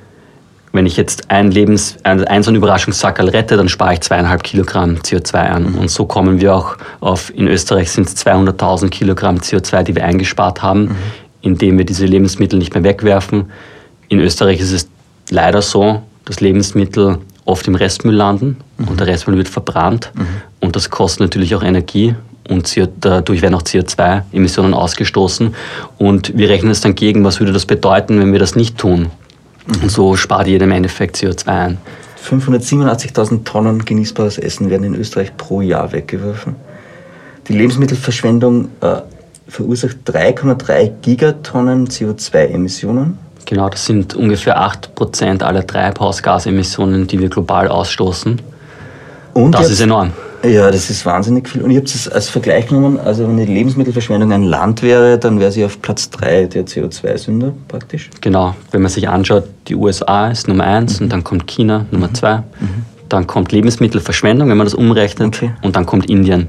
wenn 0.71 0.85
ich 0.85 0.97
jetzt 0.97 1.31
ein, 1.31 1.51
Lebens, 1.51 1.97
ein, 2.03 2.43
so 2.43 2.51
ein 2.51 2.55
Überraschungssackerl 2.55 3.29
rette, 3.29 3.57
dann 3.57 3.69
spare 3.69 3.93
ich 3.93 4.01
zweieinhalb 4.01 4.43
Kilogramm 4.43 4.95
CO2 4.97 5.35
an. 5.35 5.71
Mhm. 5.71 5.79
Und 5.79 5.89
so 5.89 6.05
kommen 6.05 6.41
wir 6.41 6.55
auch 6.55 6.77
auf, 6.99 7.33
in 7.35 7.47
Österreich 7.47 7.91
sind 7.91 8.07
es 8.07 8.25
200.000 8.25 8.89
Kilogramm 8.89 9.37
CO2, 9.37 9.83
die 9.83 9.95
wir 9.95 10.05
eingespart 10.05 10.61
haben, 10.61 10.81
mhm. 10.81 10.95
indem 11.41 11.77
wir 11.77 11.85
diese 11.85 12.05
Lebensmittel 12.05 12.59
nicht 12.59 12.73
mehr 12.73 12.83
wegwerfen. 12.83 13.51
In 14.09 14.19
Österreich 14.19 14.59
ist 14.59 14.71
es 14.71 14.89
leider 15.31 15.61
so, 15.61 16.03
dass 16.25 16.39
Lebensmittel 16.39 17.17
oft 17.45 17.67
im 17.67 17.75
Restmüll 17.75 18.15
landen 18.15 18.57
mhm. 18.77 18.87
und 18.89 18.99
der 18.99 19.07
Restmüll 19.07 19.37
wird 19.37 19.49
verbrannt. 19.49 20.11
Mhm. 20.13 20.27
Und 20.59 20.75
das 20.75 20.91
kostet 20.91 21.21
natürlich 21.21 21.55
auch 21.55 21.63
Energie 21.63 22.15
und 22.49 22.75
dadurch 22.99 23.41
werden 23.41 23.55
auch 23.55 23.61
CO2-Emissionen 23.61 24.73
ausgestoßen. 24.73 25.55
Und 25.97 26.37
wir 26.37 26.49
rechnen 26.49 26.71
es 26.71 26.81
dann 26.81 26.95
gegen, 26.95 27.23
was 27.23 27.39
würde 27.39 27.53
das 27.53 27.65
bedeuten, 27.65 28.19
wenn 28.19 28.31
wir 28.31 28.39
das 28.39 28.55
nicht 28.55 28.77
tun. 28.77 29.11
Und 29.81 29.91
so 29.91 30.15
spart 30.15 30.47
jeder 30.47 30.65
im 30.65 30.71
Endeffekt 30.71 31.17
CO2 31.17 31.47
ein. 31.47 31.77
587.000 32.27 33.43
Tonnen 33.43 33.85
genießbares 33.85 34.37
Essen 34.39 34.69
werden 34.69 34.83
in 34.83 34.95
Österreich 34.95 35.35
pro 35.37 35.61
Jahr 35.61 35.91
weggeworfen. 35.91 36.55
Die 37.47 37.53
Lebensmittelverschwendung 37.53 38.69
äh, 38.81 38.97
verursacht 39.47 39.97
3,3 40.05 40.91
Gigatonnen 41.01 41.87
CO2-Emissionen. 41.87 43.17
Genau, 43.45 43.69
das 43.69 43.85
sind 43.85 44.15
ungefähr 44.15 44.61
8% 44.61 45.41
aller 45.43 45.65
Treibhausgasemissionen, 45.65 47.07
die 47.07 47.19
wir 47.19 47.29
global 47.29 47.67
ausstoßen. 47.67 48.41
Und 49.33 49.51
das 49.53 49.71
ist 49.71 49.81
enorm. 49.81 50.11
Ja, 50.43 50.71
das 50.71 50.89
ist 50.89 51.05
wahnsinnig 51.05 51.49
viel. 51.49 51.61
Und 51.61 51.71
ich 51.71 51.77
habe 51.77 51.85
es 51.85 52.07
als 52.07 52.29
Vergleich 52.29 52.67
genommen, 52.67 52.99
also 52.99 53.27
wenn 53.27 53.37
die 53.37 53.45
Lebensmittelverschwendung 53.45 54.31
ein 54.31 54.43
Land 54.43 54.81
wäre, 54.81 55.17
dann 55.17 55.39
wäre 55.39 55.51
sie 55.51 55.65
auf 55.65 55.81
Platz 55.81 56.09
3 56.11 56.45
der 56.45 56.65
CO2-Sünder 56.65 57.53
praktisch. 57.67 58.09
Genau, 58.21 58.55
wenn 58.71 58.81
man 58.81 58.91
sich 58.91 59.09
anschaut, 59.09 59.43
die 59.67 59.75
USA 59.75 60.29
ist 60.29 60.47
Nummer 60.47 60.63
1 60.63 60.99
mhm. 60.99 61.05
und 61.05 61.13
dann 61.13 61.23
kommt 61.23 61.47
China 61.47 61.85
Nummer 61.91 62.13
2. 62.13 62.37
Mhm. 62.37 62.43
Dann 63.09 63.27
kommt 63.27 63.51
Lebensmittelverschwendung, 63.51 64.49
wenn 64.49 64.57
man 64.57 64.65
das 64.65 64.75
umrechnet, 64.75 65.35
okay. 65.35 65.51
und 65.61 65.75
dann 65.75 65.85
kommt 65.85 66.09
Indien. 66.09 66.47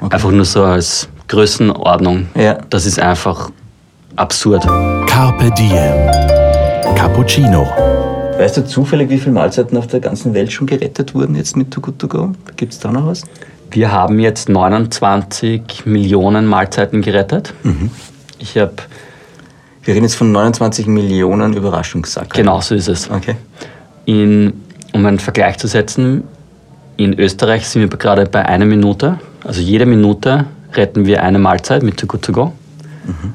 Okay. 0.00 0.14
Einfach 0.14 0.30
nur 0.30 0.44
so 0.44 0.64
als 0.64 1.08
Größenordnung. 1.28 2.26
Ja. 2.34 2.58
Das 2.68 2.84
ist 2.84 2.98
einfach 2.98 3.50
absurd. 4.16 4.66
Carpe 5.06 5.50
Diem. 5.52 6.94
Cappuccino. 6.96 7.89
Weißt 8.40 8.56
du 8.56 8.64
zufällig, 8.64 9.10
wie 9.10 9.18
viele 9.18 9.32
Mahlzeiten 9.32 9.76
auf 9.76 9.86
der 9.86 10.00
ganzen 10.00 10.32
Welt 10.32 10.50
schon 10.50 10.66
gerettet 10.66 11.14
wurden 11.14 11.34
jetzt 11.34 11.58
mit 11.58 11.70
Too 11.70 11.82
Good 11.82 11.98
To 11.98 12.08
Go? 12.08 12.32
Gibt 12.56 12.72
es 12.72 12.78
da 12.78 12.90
noch 12.90 13.04
was? 13.04 13.20
Wir 13.70 13.92
haben 13.92 14.18
jetzt 14.18 14.48
29 14.48 15.84
Millionen 15.84 16.46
Mahlzeiten 16.46 17.02
gerettet. 17.02 17.52
Mhm. 17.64 17.90
Ich 18.38 18.56
habe. 18.56 18.72
Wir 19.82 19.92
reden 19.92 20.04
jetzt 20.04 20.14
von 20.14 20.32
29 20.32 20.86
Millionen 20.86 21.52
Überraschungssacken. 21.52 22.30
Genau, 22.32 22.62
so 22.62 22.74
ist 22.74 22.88
es. 22.88 23.10
Okay. 23.10 23.36
In, 24.06 24.54
um 24.94 25.04
einen 25.04 25.18
Vergleich 25.18 25.58
zu 25.58 25.66
setzen, 25.66 26.24
in 26.96 27.18
Österreich 27.18 27.68
sind 27.68 27.82
wir 27.82 27.98
gerade 27.98 28.24
bei 28.24 28.46
einer 28.46 28.64
Minute. 28.64 29.18
Also 29.44 29.60
jede 29.60 29.84
Minute 29.84 30.46
retten 30.72 31.04
wir 31.04 31.22
eine 31.22 31.38
Mahlzeit 31.38 31.82
mit 31.82 31.98
Too 31.98 32.06
Good 32.06 32.22
To 32.22 32.32
Go. 32.32 32.52
Mhm. 33.04 33.34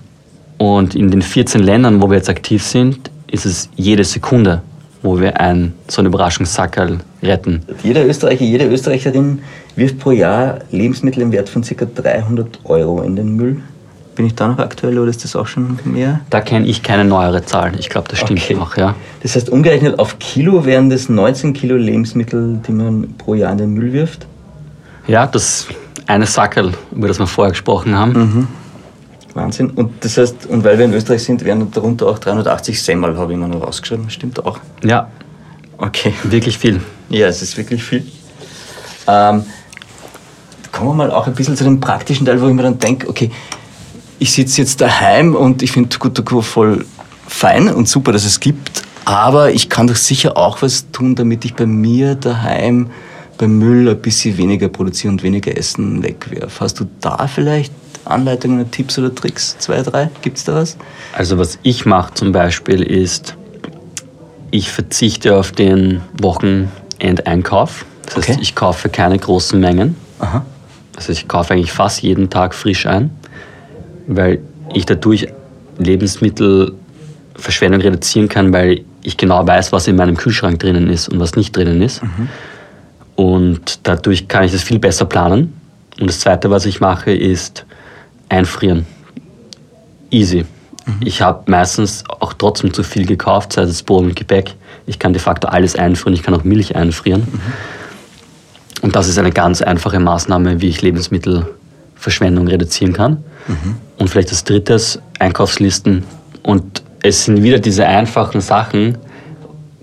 Und 0.57 0.95
in 0.95 1.12
den 1.12 1.21
14 1.21 1.62
Ländern, 1.62 2.01
wo 2.01 2.09
wir 2.09 2.17
jetzt 2.17 2.29
aktiv 2.29 2.63
sind, 2.63 3.12
ist 3.27 3.45
es 3.45 3.69
jede 3.75 4.03
Sekunde 4.03 4.63
wo 5.05 5.19
wir 5.21 5.39
ein, 5.39 5.74
so 5.88 6.01
einen 6.01 6.07
Überraschungssackerl 6.07 6.97
retten. 7.21 7.62
Jeder 7.83 8.05
Österreicher, 8.05 8.43
jede 8.43 8.65
Österreicherin 8.65 9.39
wirft 9.75 10.00
pro 10.00 10.12
Jahr 10.12 10.59
Lebensmittel 10.71 11.21
im 11.21 11.31
Wert 11.31 11.47
von 11.47 11.62
ca. 11.62 11.85
300 11.85 12.62
Euro 12.65 13.01
in 13.01 13.15
den 13.15 13.35
Müll. 13.35 13.62
Bin 14.15 14.25
ich 14.25 14.35
da 14.35 14.47
noch 14.47 14.59
aktuell 14.59 14.97
oder 14.97 15.09
ist 15.09 15.24
das 15.24 15.35
auch 15.35 15.45
schon 15.45 15.77
mehr? 15.83 16.21
Da 16.29 16.41
kenne 16.41 16.65
ich 16.65 16.81
keine 16.81 17.05
neuere 17.05 17.45
Zahl. 17.45 17.74
Ich 17.77 17.89
glaube, 17.89 18.07
das 18.09 18.19
stimmt 18.19 18.41
okay. 18.41 18.55
auch, 18.55 18.77
ja. 18.77 18.95
Das 19.21 19.35
heißt, 19.35 19.50
umgerechnet 19.50 20.00
auf 20.00 20.19
Kilo 20.19 20.65
wären 20.65 20.89
das 20.89 21.09
19 21.09 21.53
Kilo 21.53 21.75
Lebensmittel, 21.75 22.62
die 22.65 22.71
man 22.71 23.13
pro 23.17 23.35
Jahr 23.35 23.51
in 23.51 23.57
den 23.57 23.74
Müll 23.74 23.93
wirft? 23.93 24.25
Ja, 25.07 25.27
das 25.27 25.67
eine 26.07 26.25
Sackerl, 26.25 26.71
über 26.91 27.07
das 27.07 27.19
wir 27.19 27.27
vorher 27.27 27.51
gesprochen 27.51 27.95
haben. 27.95 28.13
Mhm. 28.13 28.47
Wahnsinn. 29.36 29.70
Und 29.72 30.04
das 30.04 30.18
heißt, 30.18 30.48
und 30.48 30.63
weil 30.63 30.77
wir 30.77 30.86
in 30.86 30.94
Österreich 30.94 31.24
sind, 31.24 31.44
werden 31.44 31.70
darunter 31.72 32.08
auch 32.08 32.20
380 32.20 32.82
Semmel, 32.82 33.18
habe 33.18 33.34
ich 33.34 33.38
mir 33.38 33.48
noch 33.48 33.62
rausgeschrieben. 33.62 34.10
Stimmt 34.10 34.44
auch? 34.44 34.60
Ja. 34.84 35.10
Okay. 35.77 36.13
Wirklich 36.24 36.58
viel. 36.58 36.82
Ja, 37.10 37.27
es 37.27 37.42
ist 37.42 37.58
wirklich 37.58 37.84
viel. 37.84 38.06
Ähm, 39.08 39.44
kommen 40.72 40.89
wir 40.89 40.94
mal 40.94 41.12
auch 41.12 41.27
ein 41.27 41.36
bisschen 41.36 41.56
zu 41.56 41.63
dem 41.63 41.80
praktischen 41.80 42.25
Teil, 42.25 42.42
wo 42.42 42.48
ich 42.48 42.54
mir 42.54 42.63
dann 42.63 42.80
denke, 42.80 43.08
okay, 43.10 43.30
ich 44.20 44.32
sitze 44.32 44.62
jetzt 44.62 44.80
daheim 44.82 45.36
und 45.36 45.62
ich 45.62 45.72
finde 45.72 45.89
Tukutuku 45.89 46.42
voll 46.42 46.86
fein 47.27 47.68
und 47.68 47.88
super, 47.88 48.13
dass 48.13 48.25
es 48.25 48.39
gibt, 48.39 48.84
aber 49.04 49.51
ich 49.51 49.70
kann 49.70 49.88
doch 49.88 49.96
sicher 49.96 50.38
auch 50.38 50.62
was 50.62 50.89
tun, 50.92 51.15
damit 51.15 51.46
ich 51.46 51.54
bei 51.54 51.65
mir 51.65 52.15
daheim 52.15 52.89
beim 53.38 53.58
Müll 53.60 53.89
ein 53.89 54.01
bisschen 54.01 54.38
weniger 54.38 54.70
produziere 54.70 55.12
und 55.12 55.22
weniger 55.22 55.56
Essen 55.58 56.01
wegwerfe. 56.01 56.63
Hast 56.63 56.80
du 56.80 56.86
da 57.01 57.27
vielleicht 57.27 57.74
Anleitungen, 58.05 58.69
Tipps 58.71 58.97
oder 59.00 59.13
Tricks? 59.13 59.57
Zwei, 59.59 59.81
drei? 59.81 60.09
Gibt 60.21 60.38
es 60.38 60.45
da 60.45 60.55
was? 60.55 60.77
Also 61.13 61.38
was 61.38 61.59
ich 61.63 61.85
mache 61.85 62.13
zum 62.13 62.31
Beispiel 62.31 62.81
ist, 62.81 63.35
ich 64.51 64.71
verzichte 64.71 65.35
auf 65.35 65.51
den 65.51 66.01
Wochenendeinkauf. 66.21 67.85
Das 68.05 68.17
heißt, 68.17 68.29
okay. 68.29 68.39
ich 68.41 68.55
kaufe 68.55 68.89
keine 68.89 69.17
großen 69.17 69.59
Mengen. 69.59 69.95
Aha. 70.19 70.45
Also 70.95 71.12
ich 71.12 71.27
kaufe 71.27 71.53
eigentlich 71.53 71.71
fast 71.71 72.03
jeden 72.03 72.29
Tag 72.29 72.55
frisch 72.55 72.85
ein, 72.85 73.09
weil 74.07 74.39
ich 74.74 74.85
dadurch 74.85 75.27
Lebensmittelverschwendung 75.77 77.81
reduzieren 77.81 78.29
kann, 78.29 78.53
weil 78.53 78.85
ich 79.03 79.17
genau 79.17 79.45
weiß, 79.45 79.71
was 79.71 79.88
in 79.88 79.97
meinem 79.97 80.15
Kühlschrank 80.15 80.59
drinnen 80.59 80.89
ist 80.89 81.09
und 81.09 81.19
was 81.19 81.35
nicht 81.35 81.55
drinnen 81.55 81.81
ist. 81.81 82.01
Mhm. 82.01 82.29
Und 83.15 83.79
dadurch 83.83 84.27
kann 84.27 84.45
ich 84.45 84.51
das 84.51 84.63
viel 84.63 84.79
besser 84.79 85.05
planen. 85.05 85.53
Und 86.00 86.07
das 86.07 86.19
Zweite, 86.19 86.50
was 86.50 86.65
ich 86.65 86.81
mache, 86.81 87.12
ist, 87.12 87.65
einfrieren. 88.29 88.86
Easy. 90.10 90.46
Mhm. 90.86 90.94
Ich 91.01 91.22
habe 91.22 91.50
meistens 91.50 92.03
auch 92.08 92.34
trotzdem 92.34 92.74
zu 92.74 92.84
viel 92.84 93.05
gekauft, 93.05 93.53
sei 93.53 93.63
es 93.63 93.84
Brot 93.84 94.03
und 94.03 94.15
Gebäck. 94.15 94.55
Ich 94.86 95.00
kann 95.00 95.13
de 95.13 95.22
facto 95.22 95.48
alles 95.48 95.75
einfrieren, 95.75 96.13
ich 96.13 96.24
kann 96.24 96.34
auch 96.34 96.44
Milch 96.44 96.75
einfrieren. 96.75 97.22
Mhm. 97.22 97.41
Und 98.82 98.96
das 98.96 99.08
ist 99.08 99.17
eine 99.17 99.32
ganz 99.32 99.62
einfache 99.62 100.00
Maßnahme, 100.00 100.62
wie 100.62 100.67
ich 100.67 100.82
Lebensmittelverschwendung 100.82 102.48
reduzieren 102.48 102.94
kann. 102.94 103.24
Mhm. 103.48 103.77
Und 103.98 104.10
vielleicht 104.10 104.29
als 104.29 104.44
drittes 104.44 105.00
Einkaufslisten. 105.17 106.03
Und 106.44 106.84
es 107.01 107.25
sind 107.25 107.41
wieder 107.41 107.60
diese 107.60 107.88
einfachen 107.88 108.41
Sachen, 108.41 108.98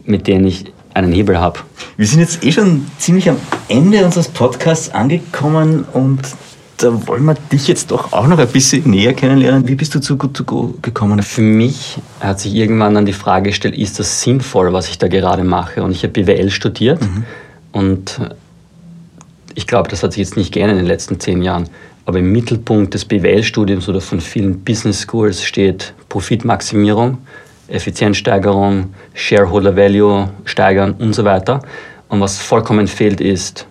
mit 0.04 0.26
denen 0.26 0.46
ich 0.46 0.72
einen 0.94 1.12
Hebel 1.12 1.38
habe. 1.38 1.60
Wir 1.96 2.06
sind 2.06 2.20
jetzt 2.20 2.44
eh 2.44 2.52
schon 2.52 2.86
ziemlich 2.98 3.28
am 3.28 3.38
Ende 3.68 4.04
unseres 4.04 4.28
Podcasts 4.28 4.90
angekommen 4.90 5.84
und 5.92 6.20
da 6.82 7.06
wollen 7.06 7.24
wir 7.24 7.34
dich 7.34 7.68
jetzt 7.68 7.90
doch 7.90 8.12
auch 8.12 8.26
noch 8.26 8.38
ein 8.38 8.48
bisschen 8.48 8.90
näher 8.90 9.14
kennenlernen. 9.14 9.68
Wie 9.68 9.74
bist 9.74 9.94
du 9.94 10.00
zu 10.00 10.16
Good 10.16 10.34
to 10.34 10.44
Go 10.44 10.74
gekommen? 10.82 11.22
Für 11.22 11.42
mich 11.42 11.98
hat 12.20 12.40
sich 12.40 12.54
irgendwann 12.54 12.94
dann 12.94 13.06
die 13.06 13.12
Frage 13.12 13.50
gestellt, 13.50 13.76
ist 13.76 13.98
das 13.98 14.22
sinnvoll, 14.22 14.72
was 14.72 14.88
ich 14.88 14.98
da 14.98 15.08
gerade 15.08 15.44
mache? 15.44 15.82
Und 15.82 15.92
ich 15.92 16.02
habe 16.02 16.12
BWL 16.12 16.50
studiert 16.50 17.00
mhm. 17.00 17.24
und 17.72 18.20
ich 19.54 19.66
glaube, 19.66 19.88
das 19.88 20.02
hat 20.02 20.12
sich 20.12 20.20
jetzt 20.20 20.36
nicht 20.36 20.52
geändert 20.52 20.78
in 20.78 20.84
den 20.84 20.88
letzten 20.88 21.20
zehn 21.20 21.42
Jahren. 21.42 21.68
Aber 22.04 22.18
im 22.18 22.32
Mittelpunkt 22.32 22.94
des 22.94 23.04
BWL-Studiums 23.04 23.88
oder 23.88 24.00
von 24.00 24.20
vielen 24.20 24.60
Business 24.60 25.06
Schools 25.06 25.44
steht 25.44 25.94
Profitmaximierung, 26.08 27.18
Effizienzsteigerung, 27.68 28.92
Shareholder 29.14 29.76
Value 29.76 30.28
steigern 30.44 30.94
und 30.98 31.14
so 31.14 31.24
weiter. 31.24 31.62
Und 32.08 32.20
was 32.20 32.38
vollkommen 32.38 32.88
fehlt, 32.88 33.20
ist 33.20 33.66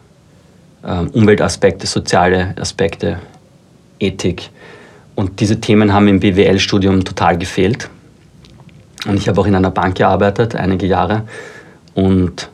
Umweltaspekte, 0.83 1.85
soziale 1.85 2.55
Aspekte, 2.59 3.19
Ethik. 3.99 4.49
Und 5.15 5.39
diese 5.39 5.61
Themen 5.61 5.93
haben 5.93 6.07
im 6.07 6.19
BWL-Studium 6.19 7.03
total 7.05 7.37
gefehlt. 7.37 7.89
Und 9.05 9.17
ich 9.17 9.27
habe 9.27 9.39
auch 9.41 9.45
in 9.45 9.55
einer 9.55 9.71
Bank 9.71 9.97
gearbeitet, 9.97 10.55
einige 10.55 10.87
Jahre. 10.87 11.23
Und 11.93 12.49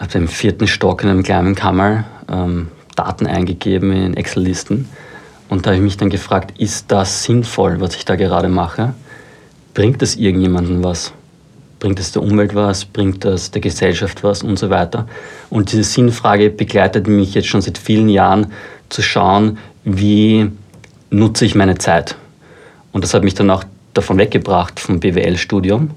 habe 0.00 0.18
im 0.18 0.28
vierten 0.28 0.66
Stock 0.66 1.04
in 1.04 1.10
einem 1.10 1.22
kleinen 1.22 1.54
Kammer 1.54 2.04
ähm, 2.28 2.68
Daten 2.96 3.26
eingegeben 3.26 3.92
in 3.92 4.14
Excel-Listen. 4.14 4.88
Und 5.48 5.64
da 5.64 5.70
habe 5.70 5.76
ich 5.76 5.82
mich 5.82 5.96
dann 5.96 6.10
gefragt, 6.10 6.58
ist 6.58 6.90
das 6.90 7.24
sinnvoll, 7.24 7.80
was 7.80 7.94
ich 7.94 8.04
da 8.04 8.16
gerade 8.16 8.48
mache? 8.48 8.94
Bringt 9.74 10.02
das 10.02 10.16
irgendjemandem 10.16 10.82
was? 10.82 11.12
Bringt 11.82 11.98
es 11.98 12.12
der 12.12 12.22
Umwelt 12.22 12.54
was? 12.54 12.84
Bringt 12.84 13.24
das 13.24 13.50
der 13.50 13.60
Gesellschaft 13.60 14.22
was? 14.22 14.44
Und 14.44 14.56
so 14.56 14.70
weiter. 14.70 15.08
Und 15.50 15.72
diese 15.72 15.82
Sinnfrage 15.82 16.48
begleitet 16.48 17.08
mich 17.08 17.34
jetzt 17.34 17.48
schon 17.48 17.60
seit 17.60 17.76
vielen 17.76 18.08
Jahren, 18.08 18.52
zu 18.88 19.02
schauen, 19.02 19.58
wie 19.82 20.48
nutze 21.10 21.44
ich 21.44 21.56
meine 21.56 21.76
Zeit. 21.78 22.14
Und 22.92 23.02
das 23.02 23.14
hat 23.14 23.24
mich 23.24 23.34
dann 23.34 23.50
auch 23.50 23.64
davon 23.94 24.16
weggebracht 24.18 24.78
vom 24.78 25.00
BWL-Studium 25.00 25.90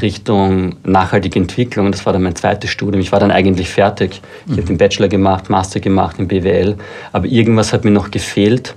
Richtung 0.00 0.76
nachhaltige 0.84 1.38
Entwicklung. 1.38 1.92
Das 1.92 2.06
war 2.06 2.14
dann 2.14 2.22
mein 2.22 2.34
zweites 2.34 2.70
Studium. 2.70 3.02
Ich 3.02 3.12
war 3.12 3.20
dann 3.20 3.30
eigentlich 3.30 3.68
fertig. 3.68 4.22
Ich 4.46 4.52
mhm. 4.52 4.56
habe 4.56 4.66
den 4.66 4.78
Bachelor 4.78 5.08
gemacht, 5.08 5.50
Master 5.50 5.80
gemacht 5.80 6.18
in 6.18 6.26
BWL. 6.26 6.76
Aber 7.12 7.26
irgendwas 7.26 7.74
hat 7.74 7.84
mir 7.84 7.90
noch 7.90 8.10
gefehlt. 8.10 8.76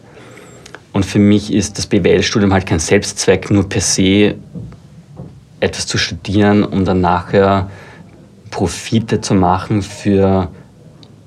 Und 0.91 1.05
für 1.05 1.19
mich 1.19 1.53
ist 1.53 1.77
das 1.77 1.87
BWL-Studium 1.87 2.51
halt 2.51 2.65
kein 2.65 2.79
Selbstzweck, 2.79 3.49
nur 3.51 3.69
per 3.69 3.79
se 3.79 4.35
etwas 5.61 5.87
zu 5.87 5.97
studieren, 5.97 6.63
um 6.63 6.83
dann 6.83 7.01
nachher 7.01 7.69
Profite 8.49 9.21
zu 9.21 9.33
machen 9.33 9.81
für 9.81 10.49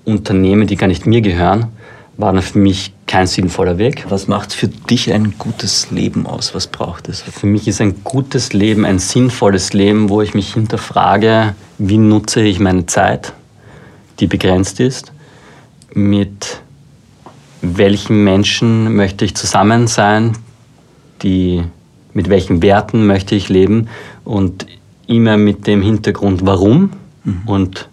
Unternehmen, 0.04 0.66
die 0.66 0.76
gar 0.76 0.86
nicht 0.86 1.06
mir 1.06 1.22
gehören, 1.22 1.68
war 2.16 2.32
dann 2.32 2.42
für 2.42 2.58
mich 2.58 2.92
kein 3.06 3.26
sinnvoller 3.26 3.78
Weg. 3.78 4.06
Was 4.08 4.28
macht 4.28 4.52
für 4.52 4.68
dich 4.68 5.12
ein 5.12 5.34
gutes 5.38 5.90
Leben 5.90 6.26
aus? 6.26 6.54
Was 6.54 6.66
braucht 6.66 7.08
es? 7.08 7.22
Für 7.22 7.46
mich 7.46 7.66
ist 7.66 7.80
ein 7.80 8.04
gutes 8.04 8.52
Leben 8.52 8.84
ein 8.84 8.98
sinnvolles 8.98 9.72
Leben, 9.72 10.08
wo 10.08 10.22
ich 10.22 10.34
mich 10.34 10.54
hinterfrage, 10.54 11.54
wie 11.78 11.98
nutze 11.98 12.42
ich 12.42 12.60
meine 12.60 12.86
Zeit, 12.86 13.32
die 14.20 14.26
begrenzt 14.26 14.80
ist, 14.80 15.12
mit 15.92 16.60
welchen 17.62 18.22
Menschen 18.22 18.94
möchte 18.94 19.24
ich 19.24 19.34
zusammen 19.34 19.86
sein, 19.86 20.36
die, 21.22 21.62
mit 22.14 22.30
welchen 22.30 22.62
Werten 22.62 23.06
möchte 23.06 23.34
ich 23.34 23.48
leben 23.48 23.88
und 24.24 24.66
immer 25.06 25.36
mit 25.36 25.66
dem 25.66 25.82
Hintergrund, 25.82 26.46
warum 26.46 26.90
mhm. 27.24 27.42
und 27.46 27.88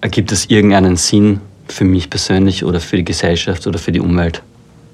ergibt 0.00 0.32
es 0.32 0.46
irgendeinen 0.46 0.96
Sinn 0.96 1.40
für 1.68 1.84
mich 1.84 2.10
persönlich 2.10 2.64
oder 2.64 2.80
für 2.80 2.96
die 2.96 3.04
Gesellschaft 3.04 3.66
oder 3.66 3.78
für 3.78 3.92
die 3.92 4.00
Umwelt. 4.00 4.42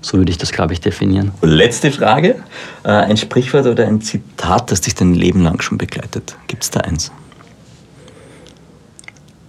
So 0.00 0.18
würde 0.18 0.30
ich 0.30 0.38
das, 0.38 0.50
glaube 0.50 0.72
ich, 0.72 0.80
definieren. 0.80 1.30
Letzte 1.42 1.92
Frage. 1.92 2.42
Äh, 2.82 2.88
ein 2.88 3.16
Sprichwort 3.16 3.66
oder 3.66 3.86
ein 3.86 4.00
Zitat, 4.00 4.70
das 4.70 4.80
dich 4.80 4.94
dein 4.94 5.14
Leben 5.14 5.42
lang 5.42 5.62
schon 5.62 5.78
begleitet. 5.78 6.36
Gibt 6.48 6.64
es 6.64 6.70
da 6.70 6.80
eins? 6.80 7.12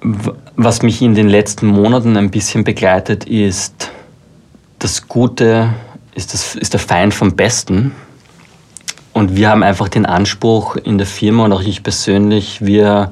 Was 0.02 0.82
mich 0.84 1.02
in 1.02 1.16
den 1.16 1.28
letzten 1.28 1.66
Monaten 1.66 2.18
ein 2.18 2.30
bisschen 2.30 2.64
begleitet, 2.64 3.24
ist, 3.24 3.90
das 4.80 5.08
Gute 5.08 5.74
ist, 6.14 6.34
das, 6.34 6.56
ist 6.56 6.74
der 6.74 6.80
Feind 6.80 7.14
vom 7.14 7.36
Besten. 7.36 7.94
Und 9.14 9.36
wir 9.36 9.50
haben 9.50 9.64
einfach 9.64 9.90
den 9.90 10.06
Anspruch 10.06 10.76
in 10.76 10.98
der 10.98 11.08
Firma 11.08 11.46
und 11.46 11.54
auch 11.54 11.62
ich 11.62 11.84
persönlich, 11.84 12.66
wir 12.66 13.12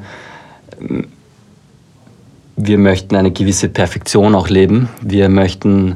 wir 2.55 2.77
möchten 2.77 3.15
eine 3.15 3.31
gewisse 3.31 3.69
Perfektion 3.69 4.35
auch 4.35 4.49
leben. 4.49 4.89
Wir 5.01 5.29
möchten 5.29 5.95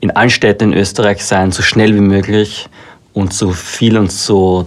in 0.00 0.10
allen 0.10 0.30
Städten 0.30 0.72
in 0.72 0.78
Österreich 0.78 1.24
sein, 1.24 1.52
so 1.52 1.62
schnell 1.62 1.94
wie 1.94 2.00
möglich 2.00 2.68
und 3.12 3.32
so 3.32 3.50
viel 3.50 3.96
und 3.96 4.10
so, 4.10 4.66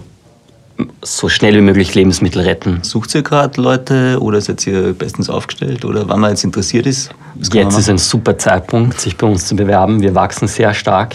so 1.02 1.28
schnell 1.28 1.56
wie 1.56 1.60
möglich 1.60 1.94
Lebensmittel 1.94 2.42
retten. 2.42 2.80
Sucht 2.82 3.14
ihr 3.14 3.22
gerade 3.22 3.60
Leute 3.60 4.18
oder 4.20 4.40
seid 4.40 4.66
ihr 4.66 4.94
bestens 4.94 5.28
aufgestellt 5.28 5.84
oder 5.84 6.08
wann 6.08 6.20
man 6.20 6.30
jetzt 6.30 6.44
interessiert 6.44 6.86
ist? 6.86 7.10
Jetzt 7.52 7.78
ist 7.78 7.88
ein 7.88 7.98
super 7.98 8.38
Zeitpunkt, 8.38 9.00
sich 9.00 9.16
bei 9.16 9.26
uns 9.26 9.46
zu 9.46 9.54
bewerben. 9.54 10.00
Wir 10.00 10.14
wachsen 10.14 10.48
sehr 10.48 10.74
stark 10.74 11.14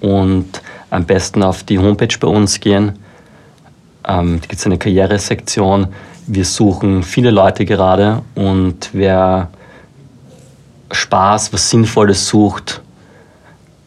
und 0.00 0.60
am 0.90 1.04
besten 1.04 1.42
auf 1.42 1.62
die 1.62 1.78
Homepage 1.78 2.16
bei 2.18 2.28
uns 2.28 2.60
gehen. 2.60 2.98
Ähm, 4.06 4.40
da 4.40 4.46
gibt 4.46 4.60
es 4.60 4.66
eine 4.66 4.78
Karrieresektion 4.78 5.88
wir 6.26 6.44
suchen 6.44 7.02
viele 7.02 7.30
Leute 7.30 7.64
gerade 7.64 8.22
und 8.34 8.90
wer 8.92 9.48
Spaß, 10.90 11.52
was 11.52 11.70
Sinnvolles 11.70 12.28
sucht, 12.28 12.80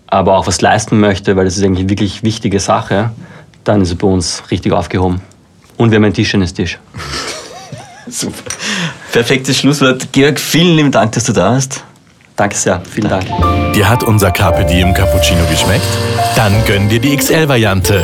aber 0.08 0.38
auch 0.38 0.48
was 0.48 0.62
leisten 0.62 1.00
möchte, 1.00 1.36
weil 1.36 1.46
das 1.46 1.58
ist 1.58 1.64
eigentlich 1.64 1.82
eine 1.82 1.90
wirklich 1.90 2.24
wichtige 2.24 2.60
Sache, 2.60 3.12
dann 3.64 3.82
ist 3.82 3.92
er 3.92 3.98
bei 3.98 4.08
uns 4.08 4.44
richtig 4.52 4.74
aufgehoben. 4.74 5.22
Und 5.78 5.92
wir 5.92 5.98
haben 5.98 6.06
einen 6.06 6.14
Tischtennistisch. 6.14 6.80
Super. 8.08 8.52
Perfektes 9.12 9.58
Schlusswort. 9.58 10.12
Georg, 10.12 10.40
vielen 10.40 10.76
lieben 10.76 10.92
Dank, 10.92 11.12
dass 11.12 11.26
du 11.26 11.34
da 11.34 11.54
bist. 11.54 11.84
Danke 12.40 12.56
sehr, 12.56 12.82
vielen 12.90 13.10
Dank. 13.10 13.26
Dir 13.76 13.90
hat 13.90 14.02
unser 14.02 14.32
Carpe 14.32 14.64
Diem 14.64 14.94
Cappuccino 14.94 15.42
geschmeckt? 15.50 15.84
Dann 16.38 16.54
gönn 16.66 16.88
dir 16.88 17.02
die 17.02 17.14
XL-Variante. 17.14 18.02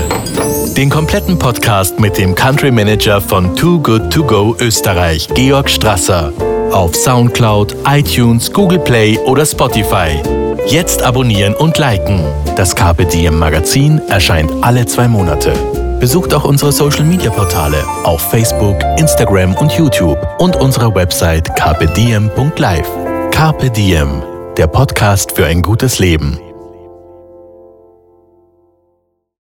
Den 0.76 0.90
kompletten 0.90 1.40
Podcast 1.40 2.02
mit 2.02 2.18
dem 2.18 2.36
Country 2.36 2.70
Manager 2.70 3.22
von 3.22 3.56
Too 3.56 3.80
Good 3.80 4.12
To 4.12 4.26
Go 4.26 4.54
Österreich, 4.60 5.30
Georg 5.36 5.70
Strasser. 5.70 6.34
Auf 6.74 6.94
Soundcloud, 6.98 7.78
iTunes, 7.88 8.52
Google 8.52 8.80
Play 8.80 9.18
oder 9.20 9.46
Spotify. 9.46 10.22
Jetzt 10.68 11.02
abonnieren 11.02 11.54
und 11.54 11.78
liken. 11.78 12.20
Das 12.58 12.76
Carpe 12.76 13.06
Diem 13.06 13.40
Magazin 13.40 14.02
erscheint 14.10 14.52
alle 14.62 14.86
zwei 14.86 15.08
Monate. 15.08 15.54
Besucht 16.02 16.34
auch 16.34 16.44
unsere 16.44 16.74
Social 16.74 17.06
Media 17.06 17.32
Portale 17.32 17.82
auf 18.04 18.20
Facebook, 18.20 18.76
Instagram 18.98 19.56
und 19.56 19.72
YouTube 19.72 20.20
und 20.40 20.58
unsere 20.58 20.94
Website 20.94 21.56
carpediem.live. 21.56 23.05
Carpe 23.36 23.70
Diem, 23.70 24.24
der 24.58 24.68
Podcast 24.68 25.34
für 25.34 25.46
ein 25.46 25.62
gutes 25.62 26.00
Leben. 26.00 26.40